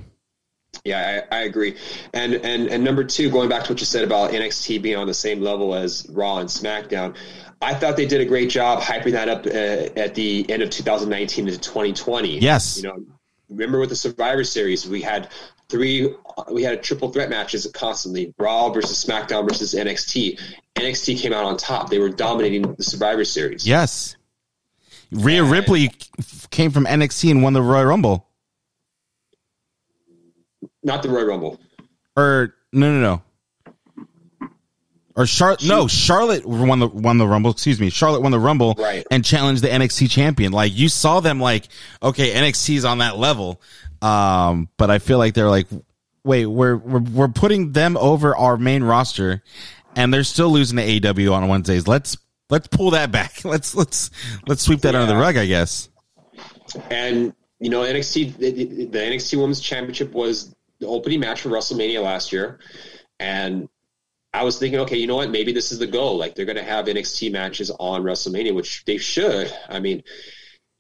[0.86, 1.76] Yeah, I, I agree.
[2.14, 5.08] And and and number two, going back to what you said about NXT being on
[5.08, 7.16] the same level as Raw and SmackDown,
[7.64, 10.70] I thought they did a great job hyping that up uh, at the end of
[10.70, 12.40] 2019 into 2020.
[12.40, 12.78] Yes.
[12.78, 13.06] you know,
[13.50, 15.30] remember with the Survivor Series, we had
[15.70, 16.14] three,
[16.52, 20.40] we had a triple threat matches constantly: Raw versus SmackDown versus NXT.
[20.76, 23.66] NXT came out on top; they were dominating the Survivor Series.
[23.66, 24.16] Yes.
[25.12, 25.92] Rhea Ripley
[26.50, 28.28] came from NXT and won the Royal Rumble.
[30.84, 31.60] not the Royal Rumble.
[32.18, 33.22] Or no, no, no.
[35.16, 35.64] Or Charlotte?
[35.64, 37.52] No, Charlotte won the won the Rumble.
[37.52, 39.06] Excuse me, Charlotte won the Rumble Right.
[39.12, 40.52] and challenged the NXT champion.
[40.52, 41.68] Like you saw them, like
[42.02, 43.62] okay, NXT's on that level.
[44.02, 45.68] Um, but I feel like they're like,
[46.24, 49.44] wait, we're we're we're putting them over our main roster,
[49.96, 51.88] and they're still losing to AW on Wednesdays.
[51.88, 52.18] Let's
[52.50, 53.34] let's pull that back.
[53.46, 54.10] Let's let's
[54.48, 55.38] let's sweep that under the rug.
[55.38, 55.90] I guess.
[56.90, 58.52] And you know, NXT the,
[58.86, 62.60] the NXT Women's Championship was the opening match for WrestleMania last year,
[63.20, 63.70] and
[64.34, 65.30] I was thinking, okay, you know what?
[65.30, 66.18] Maybe this is the goal.
[66.18, 69.54] Like they're going to have NXT matches on WrestleMania, which they should.
[69.70, 70.04] I mean,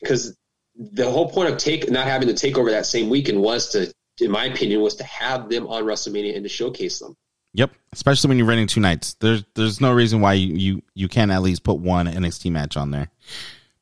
[0.01, 0.35] because
[0.75, 3.93] the whole point of take not having to take over that same weekend was to,
[4.19, 7.15] in my opinion, was to have them on WrestleMania and to showcase them.
[7.53, 9.13] Yep, especially when you're running two nights.
[9.19, 12.75] There's there's no reason why you you, you can't at least put one NXT match
[12.75, 13.09] on there.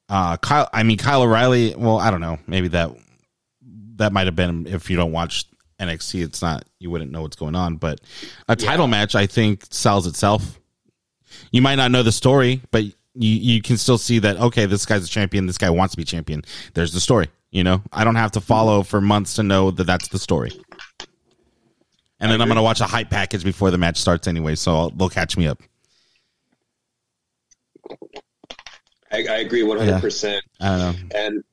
[0.10, 1.74] Uh, Kyle, I mean Kyle O'Reilly.
[1.76, 2.38] Well, I don't know.
[2.48, 2.92] Maybe that
[3.96, 5.46] that might have been if you don't watch
[5.82, 7.76] NXT, it's not you wouldn't know what's going on.
[7.76, 8.00] But
[8.48, 10.60] a title match, I think, sells itself.
[11.52, 14.38] You might not know the story, but you you can still see that.
[14.38, 15.48] Okay, this guy's a champion.
[15.48, 16.44] This guy wants to be champion.
[16.74, 17.28] There's the story.
[17.52, 20.52] You know, I don't have to follow for months to know that that's the story.
[22.22, 24.76] And then I'm going to watch a hype package before the match starts anyway, so
[24.76, 25.60] I'll, they'll catch me up.
[29.12, 30.44] I, I agree one hundred percent.
[30.62, 30.94] I don't know.
[31.16, 31.44] and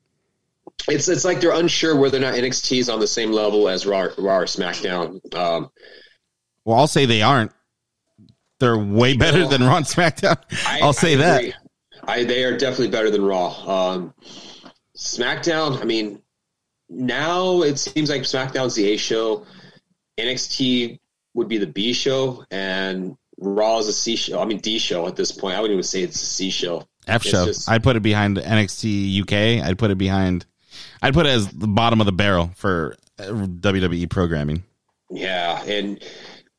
[0.88, 3.86] it's it's like they're unsure whether or not NXT is on the same level as
[3.86, 5.34] Raw, Raw or SmackDown.
[5.34, 5.70] Um,
[6.64, 7.52] Well, I'll say they aren't.
[8.60, 10.38] They're way better than Raw and SmackDown.
[10.66, 11.54] I, I'll say I that.
[12.04, 13.48] I they are definitely better than Raw.
[13.90, 14.14] Um,
[14.96, 16.20] SmackDown, I mean,
[16.88, 19.46] now it seems like SmackDown's the A show.
[20.18, 20.98] NXT
[21.34, 24.40] would be the B show, and Raw is a C show.
[24.40, 25.56] I mean D show at this point.
[25.56, 26.86] I wouldn't even say it's a C show.
[27.06, 27.46] F show.
[27.46, 29.64] just- I'd put it behind NXT UK.
[29.64, 30.46] I'd put it behind.
[31.02, 34.64] I'd put it as the bottom of the barrel for uh, WWE programming.
[35.10, 36.02] Yeah, and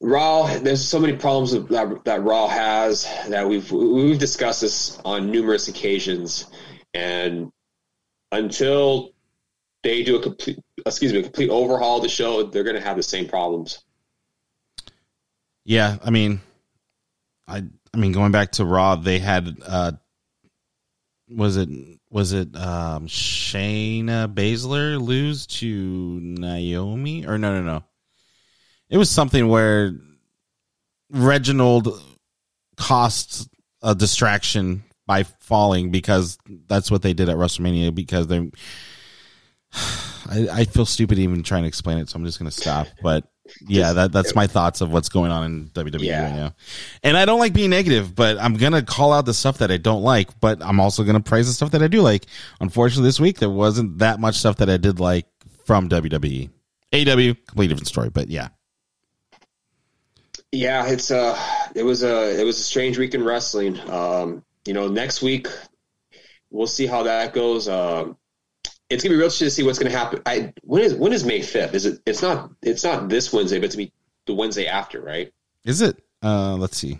[0.01, 0.47] Raw.
[0.57, 5.67] There's so many problems that that Raw has that we've we've discussed this on numerous
[5.67, 6.45] occasions,
[6.93, 7.51] and
[8.31, 9.11] until
[9.83, 12.81] they do a complete, excuse me, a complete overhaul of the show, they're going to
[12.81, 13.79] have the same problems.
[15.65, 16.41] Yeah, I mean,
[17.47, 17.63] I
[17.93, 19.91] I mean, going back to Raw, they had uh,
[21.29, 21.69] was it
[22.09, 27.83] was it um Shayna Baszler lose to Naomi or no no no,
[28.89, 29.93] it was something where
[31.11, 32.01] Reginald
[32.77, 33.47] costs
[33.81, 36.37] a distraction by falling because
[36.67, 38.51] that's what they did at WrestleMania because they
[39.73, 42.87] I, I feel stupid even trying to explain it, so I'm just gonna stop.
[43.01, 43.25] But
[43.67, 46.23] yeah, that that's my thoughts of what's going on in WWE Yeah.
[46.23, 46.55] right now.
[47.03, 49.77] And I don't like being negative, but I'm gonna call out the stuff that I
[49.77, 52.25] don't like, but I'm also gonna praise the stuff that I do like.
[52.59, 55.25] Unfortunately, this week there wasn't that much stuff that I did like
[55.65, 55.89] from.
[55.89, 56.49] WWE.
[56.91, 58.49] AW, completely different story, but yeah.
[60.51, 61.37] Yeah, it's uh
[61.75, 63.79] it was a it was a strange week in wrestling.
[63.89, 65.47] Um, you know, next week
[66.49, 67.67] we'll see how that goes.
[67.67, 68.17] Um,
[68.89, 70.21] it's gonna be real interesting to see what's gonna happen.
[70.25, 71.73] I when is when is May fifth?
[71.73, 72.01] Is it?
[72.05, 72.51] It's not.
[72.61, 73.93] It's not this Wednesday, but it's gonna be
[74.25, 75.31] the Wednesday after, right?
[75.65, 76.01] Is it?
[76.23, 76.99] Uh, let's see.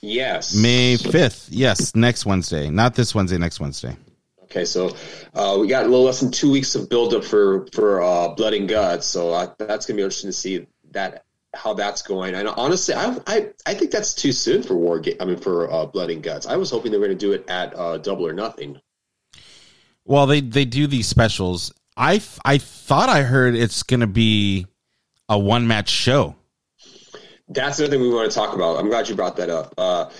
[0.00, 1.48] Yes, May 5th.
[1.50, 2.70] Yes, next Wednesday.
[2.70, 3.96] Not this Wednesday, next Wednesday.
[4.44, 4.94] Okay, so
[5.34, 8.28] uh, we got a little less than two weeks of build up for for uh,
[8.28, 11.24] Blood and Guts, so uh, that's gonna be interesting to see that
[11.54, 12.34] how that's going.
[12.34, 15.00] And honestly, I I, I think that's too soon for War.
[15.00, 16.46] Ga- I mean, for uh, Blood and Guts.
[16.46, 18.80] I was hoping they were gonna do it at uh, Double or Nothing.
[20.06, 21.72] Well, they they do these specials.
[21.96, 24.66] I I thought I heard it's going to be
[25.28, 26.36] a one match show.
[27.48, 28.78] That's another thing we want to talk about.
[28.78, 29.74] I'm glad you brought that up.
[29.78, 30.10] Uh,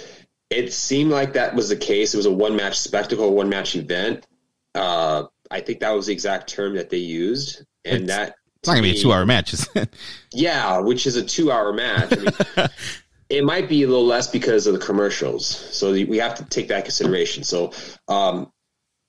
[0.50, 2.14] it seemed like that was the case.
[2.14, 4.26] It was a one match spectacle, one match event.
[4.74, 8.68] Uh, I think that was the exact term that they used, and It's- that It's
[8.68, 9.94] not going to be a two hour match, is it?
[10.32, 12.12] Yeah, which is a two-hour match.
[12.12, 12.68] I mean,
[13.30, 16.68] it might be a little less because of the commercials, so we have to take
[16.68, 17.42] that consideration.
[17.42, 17.72] So
[18.08, 18.52] um,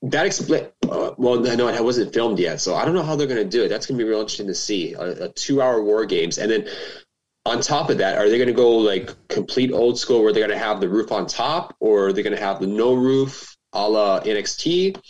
[0.02, 0.66] that explain.
[0.88, 3.48] Uh, well, no, it wasn't filmed yet, so I don't know how they're going to
[3.48, 3.68] do it.
[3.68, 6.68] That's going to be real interesting to see a, a two-hour War Games, and then
[7.44, 10.46] on top of that, are they going to go like complete old school, where they're
[10.46, 12.94] going to have the roof on top, or are they going to have the no
[12.94, 15.00] roof, a la NXT?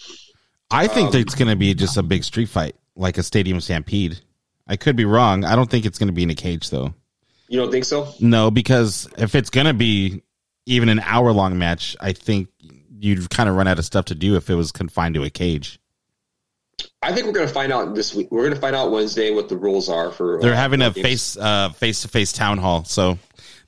[0.71, 3.61] I think Um, it's going to be just a big street fight, like a stadium
[3.61, 4.21] stampede.
[4.67, 5.45] I could be wrong.
[5.45, 6.95] I don't think it's going to be in a cage, though.
[7.49, 8.13] You don't think so?
[8.21, 10.23] No, because if it's going to be
[10.67, 12.49] even an hour long match, I think
[12.99, 15.31] you'd kind of run out of stuff to do if it was confined to a
[15.31, 15.79] cage.
[17.03, 18.29] I think we're going to find out this week.
[18.31, 20.41] We're going to find out Wednesday what the rules are for.
[20.41, 21.07] They're uh, having a Games.
[21.07, 23.19] face uh face to face town hall, so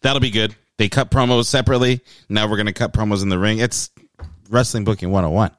[0.01, 0.55] that'll be good.
[0.79, 2.01] They cut promos separately.
[2.29, 3.59] Now we're going to cut promos in the ring.
[3.59, 3.91] It's
[4.49, 5.51] wrestling booking 101.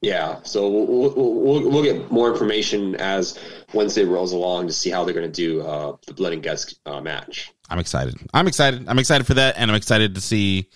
[0.00, 3.36] Yeah, so we'll, we'll, we'll, we'll get more information as
[3.74, 6.76] Wednesday rolls along to see how they're going to do uh, the Blood and Guts
[6.86, 7.52] uh, match.
[7.68, 8.14] I'm excited.
[8.32, 8.86] I'm excited.
[8.88, 10.68] I'm excited for that, and I'm excited to see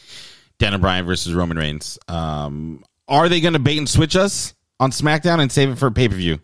[0.59, 1.98] Daniel Bryan versus Roman Reigns.
[2.09, 5.90] Um, are they going to bait and switch us on SmackDown and save it for
[5.90, 6.38] pay per view?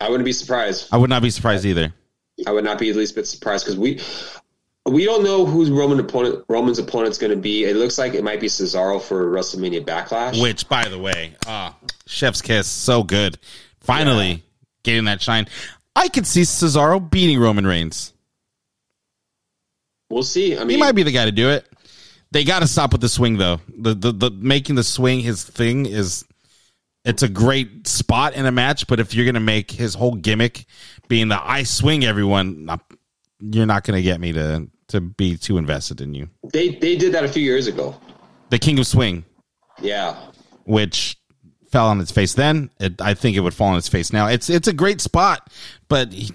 [0.00, 0.88] I wouldn't be surprised.
[0.92, 1.92] I would not be surprised either.
[2.46, 4.00] I would not be the least bit surprised because we
[4.84, 7.64] we don't know who's Roman opponent Roman's opponent's going to be.
[7.64, 10.40] It looks like it might be Cesaro for WrestleMania Backlash.
[10.40, 11.74] Which, by the way, ah,
[12.06, 13.38] Chef's Kiss, so good.
[13.80, 14.36] Finally Yeah.
[14.82, 15.48] getting that shine.
[15.94, 18.12] I could see Cesaro beating Roman Reigns.
[20.10, 20.56] We'll see.
[20.56, 21.66] I mean, He might be the guy to do it.
[22.32, 23.60] They got to stop with the swing though.
[23.78, 26.24] The, the the making the swing his thing is
[27.04, 30.66] it's a great spot in a match, but if you're gonna make his whole gimmick
[31.08, 32.68] being the I swing everyone,
[33.38, 36.28] you're not gonna get me to to be too invested in you.
[36.52, 37.94] they they did that a few years ago.
[38.50, 39.24] The King of Swing,
[39.80, 40.16] Yeah,
[40.64, 41.16] which
[41.70, 44.28] fell on its face then, it, I think it would fall on its face now.
[44.28, 45.50] It's it's a great spot,
[45.88, 46.32] but he,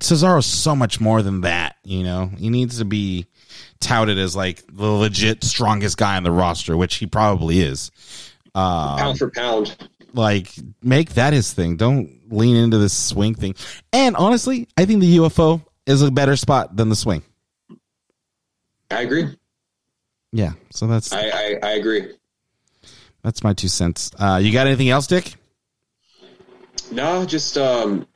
[0.00, 1.76] Cesaro's so much more than that.
[1.84, 3.26] You know, he needs to be
[3.80, 7.90] touted as like the legit strongest guy on the roster, which he probably is.
[8.54, 9.76] Um, pound for pound.
[10.12, 10.52] like
[10.82, 11.76] make that his thing.
[11.76, 13.54] Don't lean into this swing thing.
[13.92, 17.22] And honestly, I think the UFO is a better spot than the swing.
[18.90, 19.36] I agree.
[20.32, 22.14] Yeah, so that's I, I, I agree.
[23.22, 24.10] that's my two cents.
[24.18, 25.34] Uh, you got anything else, Dick?
[26.90, 28.06] No, just um,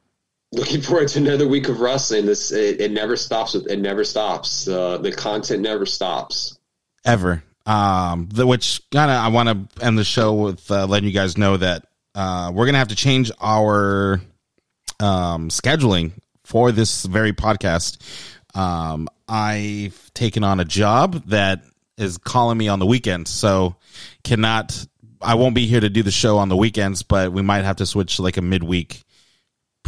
[0.57, 2.27] looking forward to another week of wrestling.
[2.27, 3.55] This it, it never stops.
[3.55, 4.67] It never stops.
[4.67, 6.59] Uh, the content never stops.
[7.05, 7.43] Ever.
[7.67, 11.15] Um, the, which kind of I want to end the show with uh, letting you
[11.15, 14.21] guys know that uh, we're gonna have to change our
[15.01, 16.13] um, scheduling
[16.45, 17.99] for this very podcast.
[18.57, 21.63] Um, I've taken on a job that
[21.99, 23.77] is calling me on the weekends, so
[24.25, 24.87] cannot.
[25.21, 27.77] I won't be here to do the show on the weekends, but we might have
[27.77, 29.03] to switch like a midweek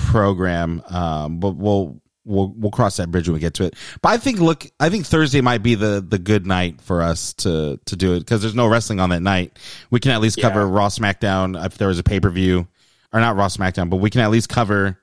[0.07, 0.83] program.
[0.89, 3.75] Um, but we'll we'll we'll cross that bridge when we get to it.
[4.03, 7.33] But I think look, I think Thursday might be the the good night for us
[7.35, 9.59] to to do it because there's no wrestling on that night.
[9.91, 10.71] We can at least cover Yeah.
[10.71, 12.67] Raw, SmackDown if there was a pay per view.
[13.13, 15.01] or not Raw SmackDown, but we can at least cover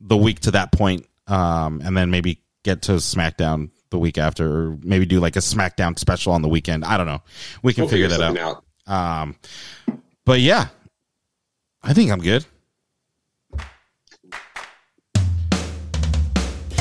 [0.00, 4.46] the week to that point, um, and then maybe get to SmackDown the week after,
[4.68, 6.84] or maybe do like a SmackDown special on the weekend.
[6.84, 7.20] I don't know.
[7.62, 8.64] We can We'll figure, figure that out.
[8.88, 9.22] out.
[9.22, 9.36] Um,
[10.24, 10.68] but yeah,
[11.82, 12.46] I think I'm good.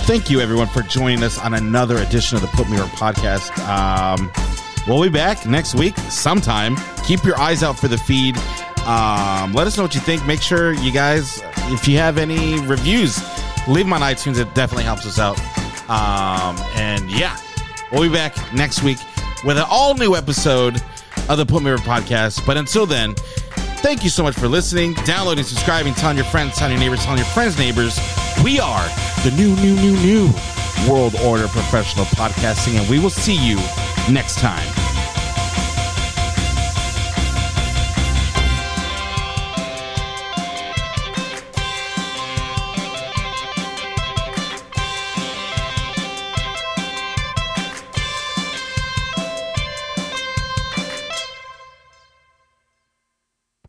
[0.10, 3.56] Thank you, everyone, for joining us on another edition of the Put Me Over podcast.
[3.68, 4.32] Um,
[4.88, 6.78] we'll be back next week sometime.
[7.06, 8.36] Keep your eyes out for the feed.
[8.88, 10.26] Um, let us know what you think.
[10.26, 13.20] Make sure you guys, if you have any reviews,
[13.68, 14.40] leave them on iTunes.
[14.40, 15.38] It definitely helps us out.
[15.88, 17.38] Um, and yeah,
[17.92, 18.98] we'll be back next week
[19.46, 20.82] with an all new episode
[21.30, 22.48] of the Put Me Over podcast.
[22.48, 23.14] But until then,
[23.80, 27.18] thank you so much for listening, downloading, subscribing, telling your friends, telling your neighbors, telling
[27.18, 28.00] your friends' neighbors.
[28.44, 28.88] We are
[29.24, 30.34] the new, new, new, new
[30.90, 33.58] World Order Professional Podcasting, and we will see you
[34.12, 34.89] next time.